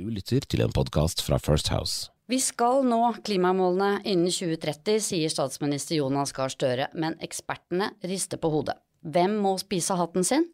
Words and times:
Du 0.00 0.06
lytter 0.08 0.40
til 0.48 0.62
en 0.64 0.72
podkast 0.72 1.20
fra 1.20 1.36
First 1.36 1.68
House. 1.68 2.08
Vi 2.32 2.38
skal 2.40 2.86
nå 2.88 3.00
klimamålene 3.26 3.98
innen 4.08 4.32
2030, 4.32 4.96
sier 5.04 5.28
statsminister 5.28 5.98
Jonas 5.98 6.32
Gahr 6.32 6.48
Støre, 6.48 6.86
men 6.96 7.18
ekspertene 7.20 7.90
rister 8.08 8.40
på 8.40 8.48
hodet. 8.48 8.78
Hvem 9.04 9.34
må 9.44 9.52
spise 9.60 9.98
hatten 10.00 10.24
sin, 10.24 10.46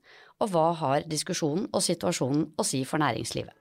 og 0.42 0.50
hva 0.50 0.64
har 0.80 1.06
diskusjonen 1.06 1.68
og 1.70 1.86
situasjonen 1.86 2.42
å 2.58 2.66
si 2.66 2.82
for 2.82 2.98
næringslivet? 2.98 3.54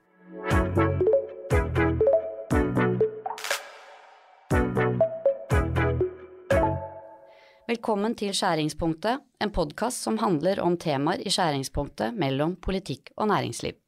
Velkommen 7.70 8.18
til 8.18 8.34
Skjæringspunktet, 8.34 9.22
en 9.38 9.54
podkast 9.54 10.02
som 10.02 10.18
handler 10.18 10.66
om 10.66 10.82
temaer 10.82 11.22
i 11.22 11.30
skjæringspunktet 11.30 12.18
mellom 12.18 12.58
politikk 12.58 13.14
og 13.20 13.30
næringsliv. 13.36 13.85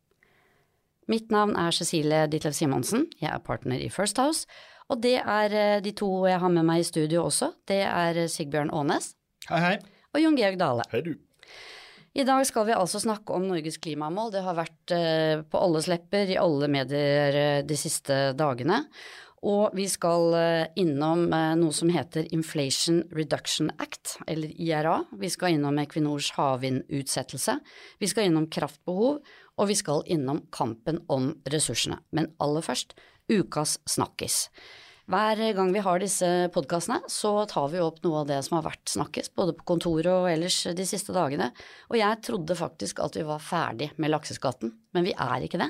Mitt 1.08 1.30
navn 1.32 1.56
er 1.56 1.72
Cecilie 1.72 2.26
Ditlev 2.28 2.52
Simonsen, 2.56 3.06
jeg 3.22 3.32
er 3.32 3.44
partner 3.44 3.80
i 3.80 3.88
First 3.88 4.20
House, 4.20 4.44
og 4.92 5.00
det 5.04 5.16
er 5.22 5.54
eh, 5.56 5.78
de 5.84 5.94
to 5.96 6.10
jeg 6.28 6.40
har 6.42 6.52
med 6.52 6.68
meg 6.68 6.84
i 6.84 6.88
studio 6.88 7.24
også. 7.30 7.54
Det 7.68 7.80
er 7.88 8.26
Sigbjørn 8.32 8.74
Aanes 8.76 9.14
Hei, 9.48 9.62
hei. 9.64 9.78
og 10.12 10.20
Jon 10.24 10.36
Georg 10.40 10.60
Dale. 10.60 10.84
Hei, 10.92 11.02
du. 11.06 11.14
I 12.18 12.26
dag 12.26 12.42
skal 12.50 12.66
vi 12.68 12.74
altså 12.74 13.00
snakke 13.00 13.36
om 13.36 13.46
Norges 13.46 13.78
klimamål. 13.80 14.32
Det 14.34 14.42
har 14.44 14.58
vært 14.58 14.94
eh, 14.96 15.44
på 15.48 15.60
alles 15.62 15.88
lepper 15.92 16.32
i 16.34 16.40
alle 16.42 16.68
medier 16.72 17.40
eh, 17.40 17.60
de 17.68 17.78
siste 17.80 18.18
dagene. 18.36 18.82
Og 19.46 19.76
vi 19.78 19.86
skal 19.90 20.34
eh, 20.34 20.70
innom 20.82 21.28
eh, 21.34 21.54
noe 21.60 21.76
som 21.76 21.92
heter 21.94 22.26
Inflation 22.34 23.04
Reduction 23.14 23.70
Act, 23.78 24.16
eller 24.26 24.50
IRA. 24.50 25.04
Vi 25.22 25.30
skal 25.30 25.54
innom 25.58 25.78
Equinors 25.84 26.32
havvindutsettelse. 26.40 27.60
Vi 28.02 28.10
skal 28.10 28.32
innom 28.32 28.50
kraftbehov, 28.50 29.22
og 29.58 29.70
vi 29.70 29.78
skal 29.78 30.02
innom 30.10 30.42
kampen 30.54 31.04
om 31.14 31.36
ressursene. 31.54 32.02
Men 32.18 32.32
aller 32.42 32.66
først, 32.66 32.98
ukas 33.30 33.78
snakkis. 33.86 34.48
Hver 35.08 35.40
gang 35.56 35.70
vi 35.72 35.82
har 35.86 36.02
disse 36.04 36.28
podkastene, 36.52 37.00
så 37.08 37.46
tar 37.48 37.70
vi 37.72 37.80
opp 37.80 38.02
noe 38.04 38.26
av 38.26 38.28
det 38.28 38.42
som 38.44 38.58
har 38.58 38.66
vært 38.66 38.92
snakkes, 38.92 39.32
både 39.38 39.54
på 39.56 39.70
kontoret 39.70 40.10
og 40.12 40.28
ellers 40.28 40.58
de 40.76 40.88
siste 40.88 41.16
dagene. 41.16 41.54
Og 41.88 42.02
jeg 42.02 42.24
trodde 42.26 42.58
faktisk 42.60 43.00
at 43.06 43.16
vi 43.16 43.24
var 43.28 43.40
ferdig 43.40 43.94
med 44.02 44.12
lakseskatten, 44.12 44.74
men 44.98 45.08
vi 45.08 45.16
er 45.16 45.46
ikke 45.46 45.62
det. 45.62 45.70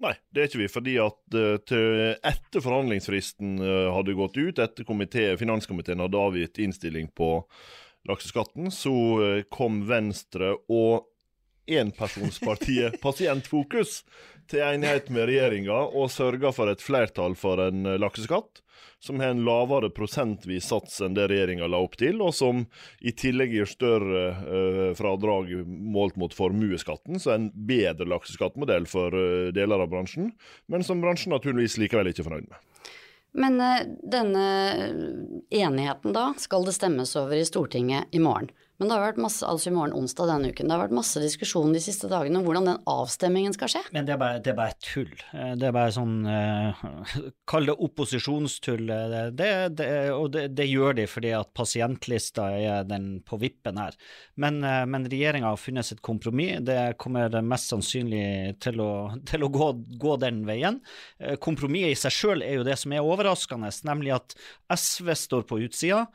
Nei, 0.00 0.14
det 0.32 0.40
er 0.40 0.48
ikke 0.48 0.62
vi. 0.62 0.70
Fordi 0.72 0.96
at 1.02 1.38
til, 1.68 2.00
etter 2.24 2.64
forhandlingsfristen 2.64 3.58
uh, 3.60 3.90
hadde 3.92 4.16
gått 4.16 4.38
ut, 4.40 4.62
etter 4.62 4.86
komité, 4.88 5.26
finanskomiteen 5.40 6.00
hadde 6.00 6.22
avgitt 6.24 6.60
innstilling 6.62 7.10
på 7.16 7.34
lakseskatten, 8.08 8.70
så 8.72 8.94
uh, 9.20 9.42
kom 9.52 9.82
Venstre 9.90 10.54
og 10.72 11.09
enpersonspartiet 11.78 12.98
Pasientfokus 13.04 14.00
til 14.50 14.64
enighet 14.66 15.12
med 15.14 15.30
regjeringa 15.30 15.78
og 15.94 16.10
sørga 16.10 16.50
for 16.54 16.72
et 16.72 16.82
flertall 16.82 17.36
for 17.38 17.62
en 17.68 17.86
lakseskatt 18.02 18.62
som 19.00 19.20
har 19.20 19.26
en 19.26 19.44
lavere 19.44 19.90
prosentvis 19.90 20.68
sats 20.68 21.00
enn 21.00 21.14
det 21.16 21.26
regjeringa 21.30 21.68
la 21.72 21.80
opp 21.80 21.96
til, 22.00 22.20
og 22.20 22.34
som 22.36 22.66
i 23.00 23.14
tillegg 23.16 23.54
gir 23.56 23.68
større 23.68 24.24
uh, 24.36 24.80
fradrag 24.96 25.54
målt 25.66 26.18
mot 26.20 26.34
formuesskatten, 26.36 27.20
så 27.20 27.34
en 27.34 27.48
bedre 27.54 28.08
lakseskattmodell 28.12 28.88
for 28.90 29.16
uh, 29.16 29.48
deler 29.56 29.80
av 29.80 29.88
bransjen, 29.92 30.34
men 30.68 30.84
som 30.84 31.00
bransjen 31.00 31.32
naturligvis 31.32 31.78
likevel 31.80 32.12
ikke 32.12 32.26
er 32.26 32.28
fornøyd 32.28 32.50
med. 32.50 32.92
Men 33.40 33.56
uh, 33.62 33.88
denne 34.12 34.44
enigheten 35.48 36.16
da, 36.16 36.32
skal 36.36 36.68
det 36.68 36.76
stemmes 36.76 37.16
over 37.16 37.40
i 37.40 37.46
Stortinget 37.48 38.12
i 38.12 38.20
morgen. 38.20 38.52
Men 38.80 38.88
det 38.88 38.96
har 38.96 39.02
vært 39.10 39.18
masse, 39.20 39.44
altså 39.44 39.68
i 39.68 39.74
morgen 39.76 39.92
onsdag 39.92 40.30
denne 40.30 40.50
uken, 40.54 40.70
det 40.70 40.72
har 40.72 40.80
vært 40.86 40.96
masse 40.96 41.20
diskusjon 41.20 41.74
de 41.74 41.82
siste 41.84 42.08
dagene 42.08 42.40
om 42.40 42.46
hvordan 42.46 42.68
den 42.70 42.78
avstemmingen 42.88 43.52
skal 43.52 43.68
skje. 43.68 43.82
Men 43.92 44.06
det 44.08 44.14
er 44.14 44.20
bare, 44.22 44.38
det 44.40 44.54
er 44.54 44.56
bare 44.56 44.76
tull. 44.80 45.10
Eh, 45.36 45.50
det 45.60 45.66
er 45.68 45.74
bare 45.76 45.92
sånn 45.92 46.14
uh, 46.24 46.80
Kall 47.50 47.68
det 47.68 47.74
opposisjonstull. 47.76 48.88
Det, 49.36 49.50
det, 49.76 49.90
og 50.14 50.32
det, 50.32 50.68
gjør 50.70 50.96
de 50.96 51.04
fordi 51.12 51.34
at 51.36 51.50
pasientlista 51.52 52.46
er 52.56 52.88
den 52.88 53.10
på 53.26 53.36
vippen 53.42 53.82
her. 53.82 53.98
Men, 54.40 54.62
uh, 54.64 54.86
men 54.88 55.04
regjeringa 55.12 55.52
har 55.52 55.60
funnet 55.60 55.90
sitt 55.90 56.00
kompromiss. 56.00 56.64
Det 56.64 56.78
kommer 57.04 57.36
mest 57.44 57.74
sannsynlig 57.74 58.56
til 58.64 58.80
å, 58.80 58.90
til 59.28 59.44
å 59.44 59.52
gå, 59.52 59.70
gå, 60.00 60.16
den 60.24 60.40
veien. 60.48 60.80
Uh, 61.20 61.36
kompromisset 61.36 61.98
i 61.98 62.00
seg 62.06 62.16
sjøl 62.16 62.46
er 62.48 62.56
jo 62.56 62.64
det 62.64 62.80
som 62.80 62.96
er 62.96 63.04
overraskende, 63.04 63.68
nemlig 63.92 64.16
at 64.16 64.38
SV 64.72 65.12
står 65.26 65.46
på 65.52 65.60
utsida. 65.66 66.06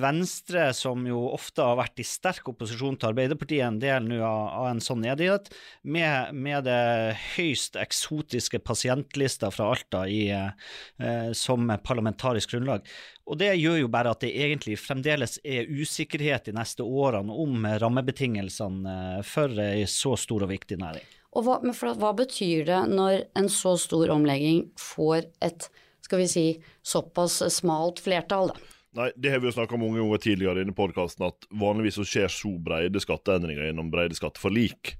Venstre, 0.00 0.70
som 0.72 1.04
jo 1.04 1.26
ofte 1.36 1.60
har 1.60 1.76
vært 1.84 2.00
i 2.00 2.05
sterk 2.06 2.48
opposisjon 2.52 2.96
til 2.96 3.10
Arbeiderpartiet, 3.10 3.64
en 3.66 3.80
del 3.82 4.06
nå 4.08 4.20
av, 4.20 4.42
av, 4.60 4.66
en 4.70 4.82
sånn 4.82 5.04
enighet, 5.06 5.50
med, 5.82 6.34
med, 6.34 6.66
det 6.66 7.16
høyst 7.36 7.78
eksotiske 7.80 8.60
pasientlista 8.64 9.50
fra 9.54 9.70
Alta 9.74 10.04
i, 10.08 10.28
eh, 10.30 11.30
som 11.36 11.70
parlamentarisk 11.84 12.54
grunnlag. 12.54 12.86
Og 13.26 13.38
Det 13.38 13.50
gjør 13.58 13.80
jo 13.82 13.90
bare 13.90 14.12
at 14.14 14.22
det 14.22 14.32
egentlig 14.38 14.78
fremdeles 14.78 15.40
er 15.44 15.66
usikkerhet 15.66 16.46
de 16.46 16.54
neste 16.56 16.86
årene 16.86 17.34
om 17.34 17.66
rammebetingelsene 17.66 18.98
eh, 19.18 19.24
for 19.26 19.62
ei 19.62 19.86
så 19.90 20.14
stor 20.20 20.46
og 20.46 20.54
viktig 20.54 20.78
næring. 20.82 21.04
Og 21.36 21.44
hva, 21.44 21.58
hva 21.60 22.14
betyr 22.16 22.64
det 22.68 22.84
når 22.88 23.26
en 23.36 23.50
så 23.52 23.74
stor 23.80 24.14
omlegging 24.14 24.70
får 24.80 25.26
et 25.44 25.68
skal 26.06 26.22
vi 26.22 26.28
si, 26.30 26.46
såpass 26.86 27.40
smalt 27.50 28.00
flertall, 28.04 28.52
da? 28.54 28.75
Nei, 28.96 29.10
det 29.16 29.32
har 29.32 29.42
vi 29.42 29.50
jo 29.50 29.56
snakka 29.58 29.76
mange 29.76 30.00
ganger 30.00 30.20
tidligere 30.24 30.60
i 30.60 30.64
denne 30.64 30.76
podkasten, 30.76 31.26
at 31.28 31.48
vanligvis 31.52 31.98
så 32.00 32.06
skjer 32.08 32.30
så 32.32 32.54
brede 32.64 33.02
skatteendringer 33.02 33.68
gjennom 33.68 33.90
brede 33.92 34.16
skatteforlik. 34.16 34.94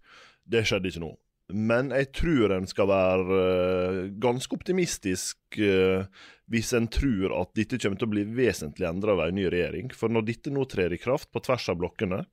Det 0.44 0.66
skjedde 0.68 0.90
ikke 0.90 1.04
nå. 1.06 1.14
Men 1.54 1.92
jeg 1.94 2.10
tror 2.18 2.56
en 2.56 2.66
skal 2.66 2.88
være 2.90 3.38
uh, 3.38 3.98
ganske 4.22 4.50
optimistisk 4.56 5.60
uh, 5.62 6.02
hvis 6.50 6.72
en 6.74 6.88
tror 6.90 7.32
at 7.38 7.52
dette 7.58 7.78
kommer 7.82 8.00
til 8.00 8.08
å 8.08 8.14
bli 8.16 8.24
vesentlig 8.36 8.88
endra 8.88 9.14
av 9.14 9.28
en 9.28 9.38
ny 9.38 9.46
regjering. 9.54 9.92
For 9.94 10.12
når 10.12 10.26
dette 10.26 10.52
nå 10.52 10.66
trer 10.70 10.94
i 10.94 11.00
kraft 11.00 11.30
på 11.30 11.42
tvers 11.46 11.68
av 11.70 11.78
blokkene, 11.78 12.24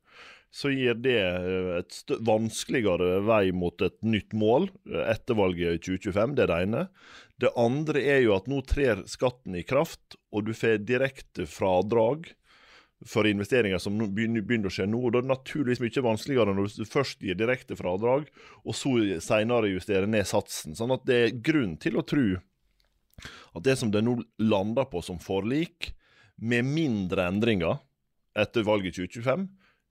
så 0.53 0.69
gir 0.73 0.97
det 0.99 1.19
uh, 1.21 1.77
et 1.77 2.17
vanskeligere 2.25 3.21
vei 3.29 3.45
mot 3.55 3.85
et 3.85 3.99
nytt 4.01 4.33
mål 4.33 4.67
etter 5.05 5.37
valget 5.37 5.77
i 5.77 5.83
2025. 5.93 6.33
Det 6.33 6.47
er 6.47 6.51
det 6.51 6.61
ene. 6.65 6.87
Det 7.43 7.51
andre 7.59 7.99
er 8.07 8.21
jo 8.23 8.37
at 8.37 8.47
nå 8.47 8.61
trer 8.63 9.01
skatten 9.09 9.57
i 9.59 9.65
kraft, 9.67 10.15
og 10.31 10.45
du 10.47 10.53
får 10.55 10.85
direkte 10.87 11.43
fradrag 11.49 12.29
for 13.03 13.27
investeringer 13.27 13.81
som 13.83 13.97
begynner 13.99 14.69
å 14.69 14.71
skje 14.71 14.85
nå. 14.87 15.01
og 15.01 15.11
Da 15.11 15.19
er 15.19 15.25
det 15.25 15.33
naturligvis 15.33 15.81
mye 15.83 16.05
vanskeligere 16.05 16.53
når 16.55 16.77
du 16.77 16.85
først 16.87 17.25
gir 17.25 17.35
direkte 17.35 17.75
fradrag, 17.75 18.29
og 18.63 18.77
så 18.79 18.95
senere 19.23 19.73
justerer 19.73 20.07
ned 20.07 20.29
satsen. 20.29 20.77
Sånn 20.77 20.95
at 20.95 21.03
det 21.09 21.19
er 21.19 21.41
grunn 21.43 21.75
til 21.83 21.99
å 21.99 22.05
tro 22.07 22.29
at 23.53 23.65
det 23.67 23.75
som 23.77 23.91
det 23.91 24.05
nå 24.05 24.15
lander 24.41 24.87
på 24.89 25.03
som 25.03 25.19
forlik, 25.21 25.91
med 26.39 26.65
mindre 26.65 27.27
endringer 27.29 27.77
etter 28.39 28.65
valget 28.65 28.95
i 28.95 29.03
2025, 29.03 29.43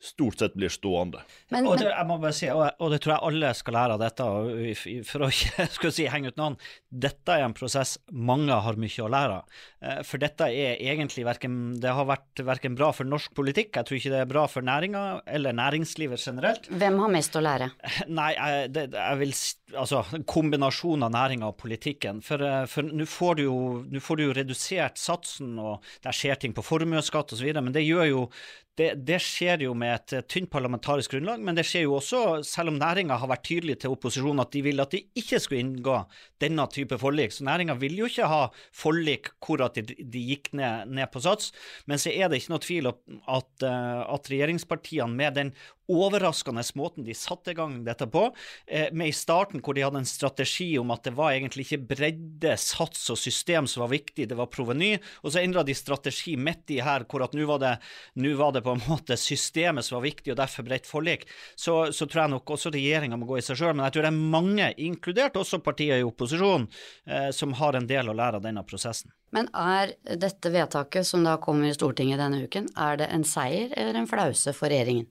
stort 0.03 0.39
sett 0.39 0.55
blir 0.59 0.73
stående. 0.73 1.23
Men, 1.53 1.67
og, 1.71 1.77
det, 1.79 1.87
jeg 1.93 2.07
må 2.09 2.17
bare 2.23 2.35
si, 2.35 2.49
og, 2.51 2.65
og, 2.79 2.91
det 2.91 2.99
tror 3.05 3.15
jeg 3.15 3.27
alle 3.29 3.53
skal 3.55 3.77
lære 3.79 3.97
av 3.97 4.03
dette, 4.03 4.27
for 5.09 5.27
å 5.27 5.31
ikke 5.33 5.93
si, 5.95 6.09
henge 6.11 6.33
ut 6.33 6.41
noen. 6.41 6.57
Dette 6.91 7.37
er 7.37 7.47
en 7.47 7.55
prosess 7.57 7.95
mange 8.11 8.57
har 8.67 8.81
mye 8.81 9.05
å 9.05 9.11
lære 9.13 9.39
av. 9.39 9.61
Eh, 9.83 10.01
for 10.07 10.23
dette 10.23 10.49
er 10.51 10.83
egentlig 10.93 11.25
verken 11.27 11.61
Det 11.83 11.93
har 11.95 12.09
vært 12.09 12.43
verken 12.45 12.77
bra 12.79 12.91
for 12.97 13.09
norsk 13.09 13.35
politikk, 13.37 13.77
jeg 13.79 13.89
tror 13.89 14.01
ikke 14.01 14.15
det 14.15 14.23
er 14.25 14.31
bra 14.31 14.45
for 14.51 14.67
næringa 14.67 15.05
eller 15.31 15.57
næringslivet 15.57 16.27
generelt. 16.27 16.67
Hvem 16.71 16.99
har 17.05 17.15
mest 17.15 17.39
å 17.39 17.45
lære? 17.45 17.71
Nei, 18.19 18.33
jeg, 18.35 18.73
det, 18.75 18.89
jeg 18.99 19.23
vil 19.23 19.37
Altså, 19.79 20.03
kombinasjonen 20.29 21.07
av 21.07 21.13
næringa 21.15 21.49
og 21.53 21.59
politikken. 21.61 22.21
For, 22.25 22.43
eh, 22.43 22.65
for 22.71 22.89
nå 22.89 23.07
får, 23.09 23.45
får, 24.01 24.19
du 24.19 24.25
jo 24.25 24.35
redusert 24.37 25.01
satsen, 25.01 25.55
og 25.59 25.85
det 26.05 26.15
skjer 26.17 26.41
ting 26.43 26.57
på 26.57 26.65
formuesskatt 26.67 27.33
osv., 27.33 27.49
men 27.61 27.73
det 27.73 27.87
jo 27.87 28.29
det, 28.79 28.95
det, 29.05 29.19
skjer 29.21 29.67
jo 29.67 29.75
med 29.77 29.93
et 29.93 30.15
eh, 30.17 30.25
tynt 30.33 30.49
parlamentarisk 30.53 31.13
grunnlag, 31.13 31.43
men 31.45 31.57
det 31.59 31.65
skjer 31.69 31.85
jo 31.85 31.99
også, 31.99 32.21
selv 32.49 32.73
om 32.73 32.79
næringa 32.81 33.19
har 33.21 33.29
vært 33.29 33.45
tydelig 33.45 33.77
til 33.83 33.93
opposisjonen 33.93 34.41
at 34.41 34.53
de 34.55 34.63
vil 34.65 34.81
at 34.81 34.95
de 34.95 35.03
ikke 35.19 35.41
skulle 35.43 35.61
inngå 35.61 35.99
denne 36.41 36.65
type 36.73 36.97
forlik. 37.01 37.35
Så 37.37 37.45
næringa 37.45 37.77
vil 37.81 37.99
jo 38.01 38.09
ikke 38.09 38.31
ha 38.31 38.47
forlik 38.73 39.29
hvor 39.45 39.67
at 39.67 39.77
de, 39.77 39.99
de 40.01 40.25
gikk 40.31 40.55
ned, 40.57 40.89
ned, 40.89 41.11
på 41.13 41.21
sats. 41.21 41.53
Men 41.85 42.01
så 42.01 42.15
er 42.15 42.33
det 42.33 42.41
ikke 42.41 42.55
noe 42.55 42.65
tvil 42.65 42.89
om 42.95 43.21
at, 43.37 43.53
eh, 43.69 44.03
at 44.17 44.33
regjeringspartiene 44.33 45.21
med 45.21 45.37
den 45.37 45.53
overraskende 45.91 46.63
måten 46.79 47.05
de 47.05 47.15
satte 47.17 47.53
i 47.53 47.57
gang 47.59 47.81
dette 47.87 48.07
på, 48.11 48.29
eh, 48.67 48.93
med 48.93 49.09
i 49.09 49.17
starten 49.17 49.63
hvor 49.63 49.75
de 49.75 49.85
hadde 49.85 50.03
en 50.03 50.09
strategi 50.09 50.79
om 50.79 50.91
at 50.95 51.05
det 51.05 51.15
var 51.17 51.33
egentlig 51.33 51.67
ikke 51.67 51.87
bredde, 51.95 52.55
sats 52.59 53.09
og 53.11 53.19
system 53.19 53.67
som 53.67 53.85
var 53.85 53.93
viktig, 53.93 54.29
det 54.29 54.39
var 54.39 54.51
proveny, 54.53 54.95
og 55.23 55.33
så 55.33 55.43
endra 55.43 55.65
de 55.67 55.75
strategi 55.75 56.37
midt 56.37 56.71
i 56.71 56.81
her 56.85 57.07
hvor 57.09 57.25
at 57.27 57.35
nå 57.35 57.47
var, 57.49 57.81
var, 58.15 58.53
det 58.53 58.65
på 58.65 58.77
en 58.77 58.85
måte 58.87 59.19
systemet 59.19 59.85
som 59.87 59.99
var 59.99 60.07
viktig, 60.07 60.33
og 60.33 60.41
derfor 60.41 60.67
bredt 60.67 60.89
forlik, 60.89 61.27
så, 61.57 61.93
så 61.93 62.07
tror 62.07 62.25
jeg 62.25 62.35
nok 62.37 62.55
også 62.57 62.73
regjeringa 62.75 63.19
må 63.19 63.29
gå 63.29 63.41
i 63.41 63.45
seg 63.45 63.59
sjøl. 63.59 63.75
Men 63.77 63.87
jeg 63.89 63.97
tror 63.97 64.07
det 64.07 64.13
er 64.13 64.33
mange, 64.37 64.71
inkludert 64.83 65.37
også 65.41 65.63
partier 65.65 66.01
i 66.01 66.07
opposisjon, 66.07 66.69
eh, 67.07 67.31
som 67.35 67.57
har 67.59 67.79
en 67.79 67.89
del 67.89 68.11
å 68.11 68.17
lære 68.17 68.41
av 68.41 68.47
denne 68.47 68.65
prosessen. 68.67 69.13
Men 69.33 69.49
er 69.57 69.95
dette 70.21 70.51
vedtaket 70.53 71.09
som 71.09 71.25
da 71.25 71.39
kommer 71.41 71.71
i 71.71 71.77
Stortinget 71.77 72.21
denne 72.21 72.43
uken, 72.45 72.69
er 72.77 72.99
det 73.01 73.09
en 73.13 73.25
seier 73.25 73.73
eller 73.73 74.03
en 74.03 74.11
flause 74.11 74.53
for 74.57 74.73
regjeringen? 74.73 75.09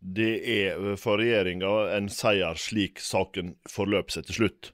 Det 0.00 0.32
er 0.48 0.96
for 1.00 1.20
regjeringa 1.20 1.70
en 1.96 2.08
seier 2.12 2.56
slik 2.56 3.02
saken 3.04 3.54
forløp 3.68 4.12
seg 4.12 4.26
til 4.28 4.38
slutt. 4.38 4.70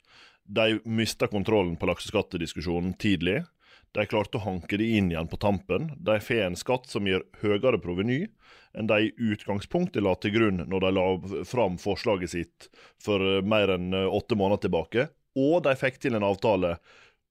De 0.46 0.78
mista 0.86 1.26
kontrollen 1.26 1.74
på 1.76 1.88
lakseskattediskusjonen 1.90 2.94
tidlig. 3.02 3.42
De 3.96 4.04
klarte 4.06 4.38
å 4.38 4.44
hanke 4.44 4.78
det 4.78 4.86
inn 4.98 5.10
igjen 5.10 5.30
på 5.30 5.38
tampen. 5.42 5.90
De 5.98 6.18
får 6.22 6.44
en 6.44 6.58
skatt 6.58 6.86
som 6.90 7.08
gir 7.08 7.24
høyere 7.42 7.80
proveny 7.82 8.26
enn 8.76 8.90
de 8.90 9.06
i 9.06 9.12
utgangspunktet 9.32 10.04
la 10.04 10.12
til 10.20 10.34
grunn 10.34 10.60
når 10.68 10.84
de 10.84 10.90
la 10.92 11.06
fram 11.48 11.78
forslaget 11.80 12.32
sitt 12.34 12.68
for 13.02 13.22
eh, 13.24 13.40
mer 13.40 13.72
enn 13.72 13.94
eh, 13.96 14.04
åtte 14.04 14.36
måneder 14.36 14.66
tilbake. 14.66 15.08
Og 15.36 15.62
de 15.64 15.72
fikk 15.80 15.98
til 16.02 16.16
en 16.16 16.26
avtale 16.28 16.76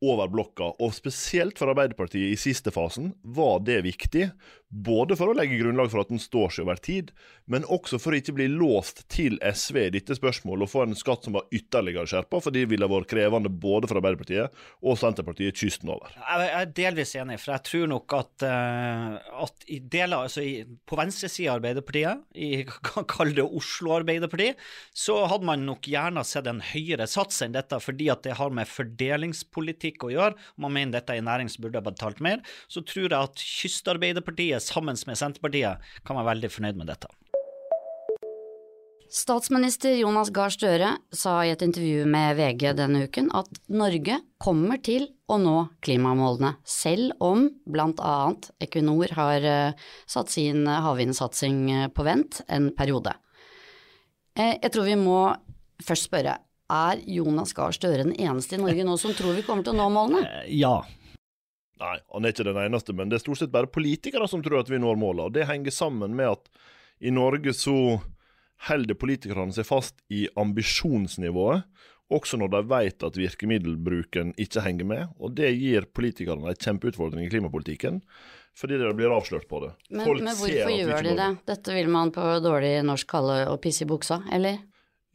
over 0.06 0.28
blokka, 0.30 0.74
og 0.84 0.92
spesielt 0.94 1.58
for 1.58 1.72
Arbeiderpartiet 1.72 2.34
i 2.34 2.40
siste 2.40 2.74
fasen 2.74 3.14
var 3.24 3.62
det 3.66 3.80
viktig. 3.86 4.28
Både 4.70 5.14
for 5.16 5.30
å 5.30 5.36
legge 5.38 5.60
grunnlag 5.60 5.92
for 5.92 6.02
at 6.02 6.10
den 6.10 6.20
står 6.20 6.50
seg 6.52 6.66
over 6.66 6.80
tid, 6.82 7.12
men 7.46 7.64
også 7.70 8.00
for 8.02 8.16
å 8.16 8.18
ikke 8.18 8.34
bli 8.36 8.48
låst 8.50 9.04
til 9.14 9.38
SV 9.46 9.78
i 9.84 9.92
dette 9.94 10.18
spørsmålet 10.18 10.66
og 10.66 10.72
få 10.72 10.82
en 10.84 10.98
skatt 10.98 11.28
som 11.28 11.36
var 11.38 11.46
ytterligere 11.54 12.10
skjerpa, 12.10 12.42
for 12.42 12.56
det 12.56 12.66
ville 12.72 12.90
vært 12.90 13.12
krevende 13.12 13.52
både 13.52 13.88
for 13.88 14.02
Arbeiderpartiet 14.02 14.66
og 14.82 14.98
Senterpartiet 15.00 15.56
kysten 15.62 15.92
over. 15.94 16.16
Jeg 16.18 16.50
er 16.50 16.72
delvis 16.82 17.14
enig, 17.22 17.38
for 17.44 17.54
jeg 17.54 17.66
tror 17.70 17.92
nok 17.94 18.16
at, 18.18 18.48
uh, 18.50 19.44
at 19.46 19.68
i 19.70 19.78
deler, 19.80 20.26
altså 20.26 20.44
i, 20.44 20.56
på 20.66 21.00
venstresida 21.00 21.54
av 21.54 21.62
Arbeiderpartiet, 21.62 22.26
i 22.34 22.66
kall 23.14 23.36
det 23.38 23.46
Oslo 23.46 23.94
Arbeiderparti, 24.00 24.50
så 24.98 25.22
hadde 25.30 25.48
man 25.48 25.68
nok 25.70 25.86
gjerne 25.92 26.26
sett 26.26 26.50
en 26.50 26.64
høyere 26.74 27.08
sats 27.12 27.46
enn 27.46 27.56
dette, 27.56 27.80
fordi 27.84 28.10
at 28.12 28.26
det 28.26 28.40
har 28.42 28.52
med 28.56 28.70
fordelingspolitikk 28.72 30.10
å 30.10 30.12
gjøre. 30.16 30.42
Man 30.58 30.74
mener 30.76 30.98
dette 30.98 31.16
er 31.16 31.24
næring 31.26 31.54
som 31.54 31.64
burde 31.68 31.80
ha 31.80 31.86
betalt 31.86 32.20
mer, 32.26 32.42
så 32.68 32.82
tror 32.82 33.08
jeg 33.08 33.20
at 33.22 33.46
Kystarbeiderpartiet 33.46 34.65
sammen 34.68 34.98
med 35.08 35.20
Senterpartiet 35.20 35.94
kan 36.06 36.20
være 36.20 36.34
veldig 36.34 36.52
fornøyd 36.54 36.82
med 36.82 36.92
dette. 36.94 37.12
Statsminister 39.16 39.94
Jonas 39.96 40.32
Gahr 40.34 40.52
Støre 40.52 40.90
sa 41.16 41.38
i 41.46 41.52
et 41.54 41.62
intervju 41.64 42.08
med 42.10 42.36
VG 42.36 42.74
denne 42.76 43.06
uken 43.06 43.30
at 43.38 43.48
Norge 43.72 44.18
kommer 44.42 44.82
til 44.84 45.06
å 45.32 45.38
nå 45.40 45.54
klimamålene, 45.86 46.56
selv 46.68 47.14
om 47.24 47.46
bl.a. 47.70 48.18
Equinor 48.66 49.14
har 49.16 49.46
eh, 49.48 49.86
satt 50.10 50.34
sin 50.34 50.66
havvindsatsing 50.68 51.62
eh, 51.72 51.88
på 51.94 52.04
vent 52.04 52.42
en 52.52 52.72
periode. 52.76 53.14
Eh, 54.36 54.58
jeg 54.58 54.74
tror 54.74 54.90
vi 54.90 55.00
må 55.00 55.22
først 55.86 56.10
spørre, 56.10 56.36
er 56.66 57.02
Jonas 57.08 57.54
Gahr 57.56 57.72
Støre 57.78 58.04
den 58.04 58.16
eneste 58.18 58.58
i 58.58 58.62
Norge 58.62 58.84
nå 58.84 58.98
som 59.00 59.14
tror 59.16 59.38
vi 59.38 59.46
kommer 59.46 59.64
til 59.64 59.78
å 59.78 59.80
nå 59.80 59.90
målene? 59.94 60.44
Ja. 60.50 60.80
Nei, 61.82 61.98
han 62.14 62.26
er 62.26 62.32
ikke 62.32 62.48
den 62.48 62.60
eneste, 62.62 62.96
men 62.96 63.12
det 63.12 63.20
er 63.20 63.26
stort 63.26 63.42
sett 63.42 63.52
bare 63.54 63.68
politikere 63.72 64.30
som 64.32 64.44
tror 64.44 64.62
at 64.62 64.72
vi 64.72 64.80
når 64.80 65.00
målet, 65.00 65.26
Og 65.28 65.34
det 65.36 65.48
henger 65.50 65.76
sammen 65.76 66.16
med 66.16 66.38
at 66.38 66.52
i 67.04 67.12
Norge 67.12 67.52
så 67.54 68.00
holder 68.70 68.96
politikerne 68.96 69.52
seg 69.52 69.68
fast 69.68 70.00
i 70.08 70.26
ambisjonsnivået, 70.40 71.66
også 72.14 72.38
når 72.38 72.52
de 72.54 72.62
vet 72.70 73.04
at 73.04 73.18
virkemiddelbruken 73.18 74.36
ikke 74.40 74.64
henger 74.64 74.88
med. 74.88 75.14
Og 75.20 75.34
det 75.36 75.50
gir 75.58 75.88
politikerne 75.92 76.52
en 76.52 76.62
kjempeutfordring 76.62 77.26
i 77.26 77.32
klimapolitikken, 77.34 78.00
fordi 78.56 78.78
de 78.80 78.94
blir 78.96 79.12
avslørt 79.12 79.50
på 79.50 79.60
det. 79.66 79.74
Men, 79.90 80.22
men 80.24 80.38
hvorfor 80.38 80.72
gjør 80.72 81.10
de 81.10 81.16
det? 81.18 81.30
Dette 81.50 81.76
vil 81.76 81.90
man 81.92 82.14
på 82.16 82.24
dårlig 82.46 82.78
norsk 82.88 83.10
kalle 83.10 83.42
å 83.52 83.58
pisse 83.60 83.84
i 83.84 83.90
buksa, 83.90 84.22
eller? 84.32 84.62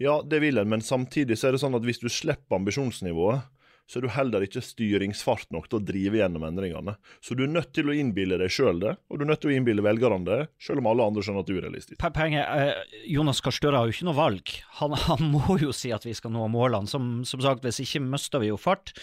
Ja, 0.00 0.18
det 0.24 0.42
vil 0.42 0.60
en, 0.60 0.68
men 0.72 0.84
samtidig 0.84 1.38
så 1.38 1.48
er 1.48 1.56
det 1.56 1.62
sånn 1.62 1.76
at 1.76 1.86
hvis 1.86 2.02
du 2.02 2.08
slipper 2.12 2.58
ambisjonsnivået, 2.58 3.46
så 3.90 3.98
er 3.98 4.04
du 4.06 4.12
heller 4.14 4.44
ikke 4.46 4.62
styringsfart 4.62 5.48
nok 5.50 5.64
til 5.66 5.80
å 5.80 5.82
drive 5.82 6.20
gjennom 6.20 6.44
endringene. 6.46 6.94
Så 7.18 7.34
du 7.34 7.42
er 7.42 7.50
nødt 7.50 7.72
til 7.74 7.90
å 7.90 7.96
innbille 7.96 8.38
deg 8.38 8.52
sjøl 8.54 8.78
det, 8.78 8.92
og 9.10 9.18
du 9.18 9.24
er 9.24 9.30
nødt 9.32 9.42
til 9.42 9.50
å 9.50 9.56
innbille 9.56 9.82
velgerne 9.82 10.22
det, 10.28 10.38
sjøl 10.62 10.78
om 10.78 10.90
alle 10.92 11.08
andre 11.10 11.24
skjønner 11.26 11.42
at 11.42 11.50
det 11.50 11.56
er 11.56 11.64
urealistisk. 11.64 11.98
Poenget 12.20 12.46
eh, 12.54 13.00
Jonas 13.10 13.42
Gahr 13.42 13.56
Støre 13.56 13.80
har 13.80 13.90
jo 13.90 13.96
ikke 13.96 14.06
noe 14.06 14.18
valg. 14.20 14.54
Han, 14.78 14.94
han, 15.08 15.26
må 15.34 15.58
jo 15.58 15.74
si 15.74 15.90
at 15.90 16.06
vi 16.06 16.14
skal 16.14 16.30
nå 16.36 16.46
målene. 16.54 16.86
Som, 16.90 17.10
som 17.26 17.42
sagt, 17.42 17.66
hvis 17.66 17.82
ikke 17.82 18.04
mister 18.06 18.42
vi 18.42 18.52
jo 18.52 18.60
fart. 18.60 18.94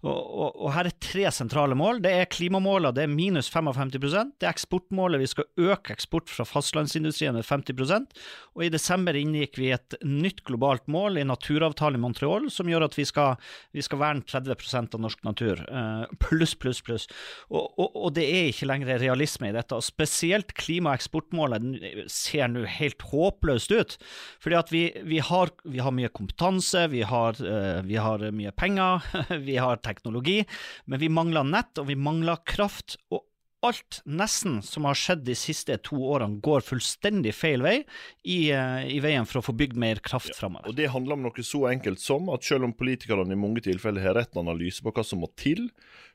Og, 0.00 0.16
og, 0.16 0.54
og, 0.54 0.70
her 0.72 0.88
er 0.88 0.96
tre 1.04 1.26
sentrale 1.36 1.76
mål. 1.76 2.00
Det 2.06 2.14
er 2.22 2.30
klimamålet, 2.32 2.96
det 2.96 3.04
er 3.04 3.12
minus 3.12 3.50
55% 3.52 4.38
Det 4.40 4.48
er 4.48 4.54
eksportmålet, 4.54 5.20
vi 5.20 5.28
skal 5.28 5.68
øke 5.68 5.92
eksport 5.92 6.32
fra 6.32 6.46
fastlandsindustrien 6.48 7.36
med 7.36 7.44
50 7.44 8.08
Og 8.56 8.64
i 8.64 8.72
desember 8.72 9.16
inngikk 9.20 9.60
vi 9.60 9.74
et 9.76 9.98
nytt 10.00 10.40
globalt 10.48 10.88
mål 10.88 11.20
i 11.20 11.26
naturavtalen 11.28 12.00
i 12.00 12.04
Montreal 12.06 12.48
som 12.48 12.70
gjør 12.70 12.88
at 12.88 12.96
vi 12.96 13.04
skal, 13.04 13.36
vi 13.76 13.84
skal 13.84 14.00
verne 14.00 14.24
30 14.30 14.94
av 14.96 15.02
norsk 15.02 15.22
natur. 15.26 15.62
Uh, 15.68 16.06
pluss, 16.22 16.54
pluss, 16.58 16.80
pluss. 16.84 17.06
Og, 17.50 17.70
og, 17.76 17.88
og, 17.94 18.08
det 18.16 18.26
er 18.26 18.50
ikke 18.50 18.68
lenger 18.70 19.00
realisme 19.02 19.50
i 19.50 19.54
dette. 19.56 19.76
og 19.76 19.86
Spesielt 19.86 20.54
klima- 20.58 20.94
og 20.94 21.00
eksportmålet 21.00 22.10
ser 22.10 22.50
nå 22.50 22.64
helt 22.78 23.02
håpløst 23.10 23.74
ut. 23.74 23.96
Fordi 24.42 24.58
at 24.60 24.74
vi, 24.74 24.84
vi, 25.06 25.20
har, 25.24 25.54
vi 25.64 25.82
har, 25.82 25.94
mye 25.94 26.12
kompetanse, 26.14 26.86
vi 26.92 27.02
har, 27.06 27.40
uh, 27.42 27.80
vi 27.86 27.98
har 28.00 28.26
mye 28.34 28.54
penger, 28.56 29.06
vi 29.48 29.58
har 29.60 29.82
teknologi, 29.84 30.40
men 30.86 31.02
vi 31.02 31.12
mangler 31.12 31.46
nett, 31.46 31.74
og 31.80 31.90
vi 31.90 31.98
mangler 31.98 32.42
kraft. 32.48 32.98
og 33.10 33.26
alt 33.66 34.00
nesten 34.08 34.60
som 34.64 34.86
har 34.88 34.96
skjedd 34.96 35.24
de 35.26 35.34
siste 35.36 35.76
to 35.84 35.98
årene, 36.12 36.40
går 36.44 36.64
fullstendig 36.64 37.34
feil 37.36 37.64
vei 37.64 37.76
i, 38.24 38.52
uh, 38.56 38.80
i 38.88 38.98
veien 39.04 39.28
for 39.28 39.40
å 39.40 39.44
få 39.50 39.54
bygd 39.56 39.78
mer 39.80 40.00
kraft 40.04 40.32
ja, 40.32 40.38
framover. 40.38 40.70
Og 40.70 40.78
Det 40.78 40.90
handler 40.92 41.18
om 41.18 41.26
noe 41.28 41.46
så 41.46 41.66
enkelt 41.70 42.02
som 42.02 42.30
at 42.32 42.46
selv 42.46 42.68
om 42.68 42.76
politikerne 42.76 43.36
i 43.36 43.40
mange 43.40 43.64
tilfeller 43.66 44.06
har 44.06 44.16
rett 44.16 44.40
analyse 44.40 44.84
på 44.84 44.94
hva 44.96 45.04
som 45.06 45.22
må 45.22 45.30
til, 45.40 45.68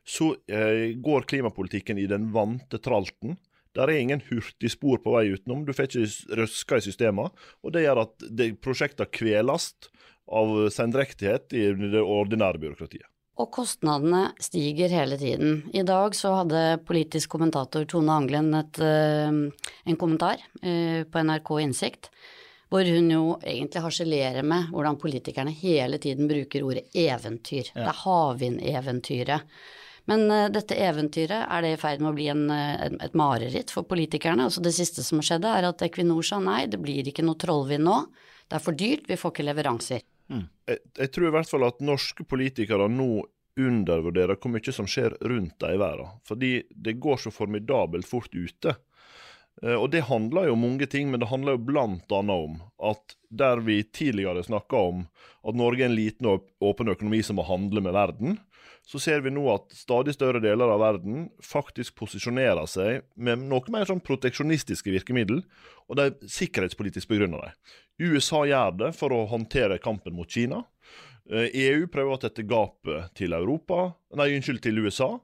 så 0.06 0.34
eh, 0.50 0.96
går 0.98 1.30
klimapolitikken 1.30 2.02
i 2.02 2.10
den 2.10 2.32
vante 2.34 2.82
tralten. 2.82 3.38
Der 3.76 3.92
er 3.92 4.00
ingen 4.00 4.24
hurtigspor 4.30 5.02
på 5.04 5.16
vei 5.18 5.28
utenom. 5.36 5.66
Du 5.68 5.74
får 5.76 5.90
ikke 5.90 6.38
røska 6.40 6.80
i 6.80 6.86
systemene. 6.86 7.34
Og 7.66 7.74
det 7.76 7.84
gjør 7.84 8.06
at 8.06 8.24
prosjektene 8.64 9.12
kveles 9.12 9.74
av 10.32 10.54
sendrektighet 10.74 11.54
i 11.54 11.68
det 11.92 12.02
ordinære 12.02 12.62
byråkratiet. 12.62 13.10
Og 13.36 13.50
kostnadene 13.52 14.30
stiger 14.40 14.94
hele 14.96 15.18
tiden. 15.20 15.58
I 15.76 15.84
dag 15.84 16.16
så 16.16 16.32
hadde 16.38 16.80
politisk 16.88 17.34
kommentator 17.34 17.84
Tone 17.92 18.14
Anglen 18.16 18.54
et, 18.56 18.80
uh, 18.80 19.72
en 19.84 20.00
kommentar 20.00 20.40
uh, 20.64 21.02
på 21.04 21.24
NRK 21.28 21.52
Innsikt, 21.66 22.10
hvor 22.72 22.88
hun 22.88 23.12
jo 23.12 23.36
egentlig 23.44 23.84
harselerer 23.84 24.48
med 24.48 24.72
hvordan 24.72 25.00
politikerne 25.02 25.52
hele 25.52 26.00
tiden 26.00 26.32
bruker 26.32 26.64
ordet 26.64 26.88
eventyr. 26.96 27.74
Ja. 27.74 27.82
Det 27.82 27.90
er 27.92 28.02
havvindeventyret. 28.06 29.60
Men 30.08 30.26
uh, 30.32 30.48
dette 30.56 30.80
eventyret, 30.88 31.44
er 31.44 31.68
det 31.68 31.76
i 31.76 31.84
ferd 31.84 32.00
med 32.06 32.14
å 32.14 32.16
bli 32.16 32.32
en, 32.32 32.48
et 33.04 33.20
mareritt 33.20 33.76
for 33.76 33.84
politikerne? 33.84 34.48
Altså 34.48 34.64
det 34.64 34.78
siste 34.80 35.04
som 35.04 35.20
skjedde, 35.20 35.52
er 35.52 35.68
at 35.74 35.84
Equinor 35.84 36.24
sa 36.24 36.40
nei, 36.40 36.70
det 36.72 36.80
blir 36.80 37.12
ikke 37.12 37.28
noe 37.28 37.36
trollvind 37.42 37.84
nå. 37.84 38.06
Det 38.48 38.62
er 38.62 38.64
for 38.64 38.80
dyrt, 38.80 39.10
vi 39.12 39.20
får 39.20 39.36
ikke 39.36 39.52
leveranser. 39.52 40.08
Mm. 40.32 40.48
Jeg, 40.66 40.82
jeg, 40.98 41.12
tror 41.14 41.28
i 41.28 41.34
hvert 41.36 41.50
fall 41.50 41.68
at 41.68 41.84
norske 41.86 42.26
politikere 42.28 42.90
nå 42.92 43.26
undervurderer 43.56 44.36
hvor 44.36 44.52
mye 44.52 44.74
som 44.76 44.88
skjer 44.90 45.16
rundt 45.24 45.58
dem 45.64 45.76
i 45.76 45.80
verden. 45.80 46.18
Fordi 46.28 46.52
det 46.70 46.98
går 47.04 47.22
så 47.24 47.32
formidabelt 47.32 48.08
fort 48.08 48.34
ute. 48.36 48.76
Eh, 49.64 49.76
og 49.76 49.90
det 49.94 50.08
handler 50.10 50.50
jo 50.50 50.58
om 50.58 50.66
mange 50.66 50.88
ting, 50.92 51.12
men 51.12 51.22
det 51.22 51.30
handler 51.32 51.56
jo 51.56 51.66
bl.a. 51.70 52.20
om 52.20 52.60
at 52.92 53.16
der 53.30 53.64
vi 53.64 53.82
tidligere 53.84 54.44
snakka 54.44 54.82
om 54.92 55.06
at 55.46 55.58
Norge 55.58 55.86
er 55.86 55.92
en 55.92 55.98
liten 55.98 56.30
og 56.30 56.50
åpen 56.64 56.92
økonomi 56.92 57.22
som 57.24 57.40
må 57.40 57.48
handle 57.48 57.84
med 57.84 57.96
verden, 57.96 58.40
så 58.86 59.02
ser 59.02 59.24
vi 59.26 59.34
nå 59.34 59.44
at 59.50 59.74
stadig 59.74 60.14
større 60.14 60.40
deler 60.44 60.70
av 60.70 60.82
verden 60.84 61.26
faktisk 61.44 61.96
posisjonerer 61.98 62.70
seg 62.70 63.06
med 63.18 63.42
noe 63.50 63.74
mer 63.74 63.88
sånn 63.90 64.04
proteksjonistiske 64.06 64.94
virkemiddel, 64.94 65.42
og 65.90 65.98
de 65.98 66.08
er 66.10 66.30
sikkerhetspolitisk 66.30 67.10
begrunna. 67.10 67.50
USA 67.98 68.44
gjør 68.46 68.78
det 68.84 68.92
for 68.98 69.16
å 69.16 69.26
håndtere 69.32 69.82
kampen 69.82 70.14
mot 70.18 70.30
Kina. 70.30 70.62
EU 71.26 71.42
eh, 71.42 71.86
e 71.86 71.88
prøver 71.90 72.14
å 72.14 72.22
tette 72.22 72.46
gapet 72.46 73.16
til 73.18 73.34
Europa, 73.34 73.96
nei, 74.18 74.36
unnskyld, 74.36 74.62
til 74.62 74.84
USA. 74.86 75.16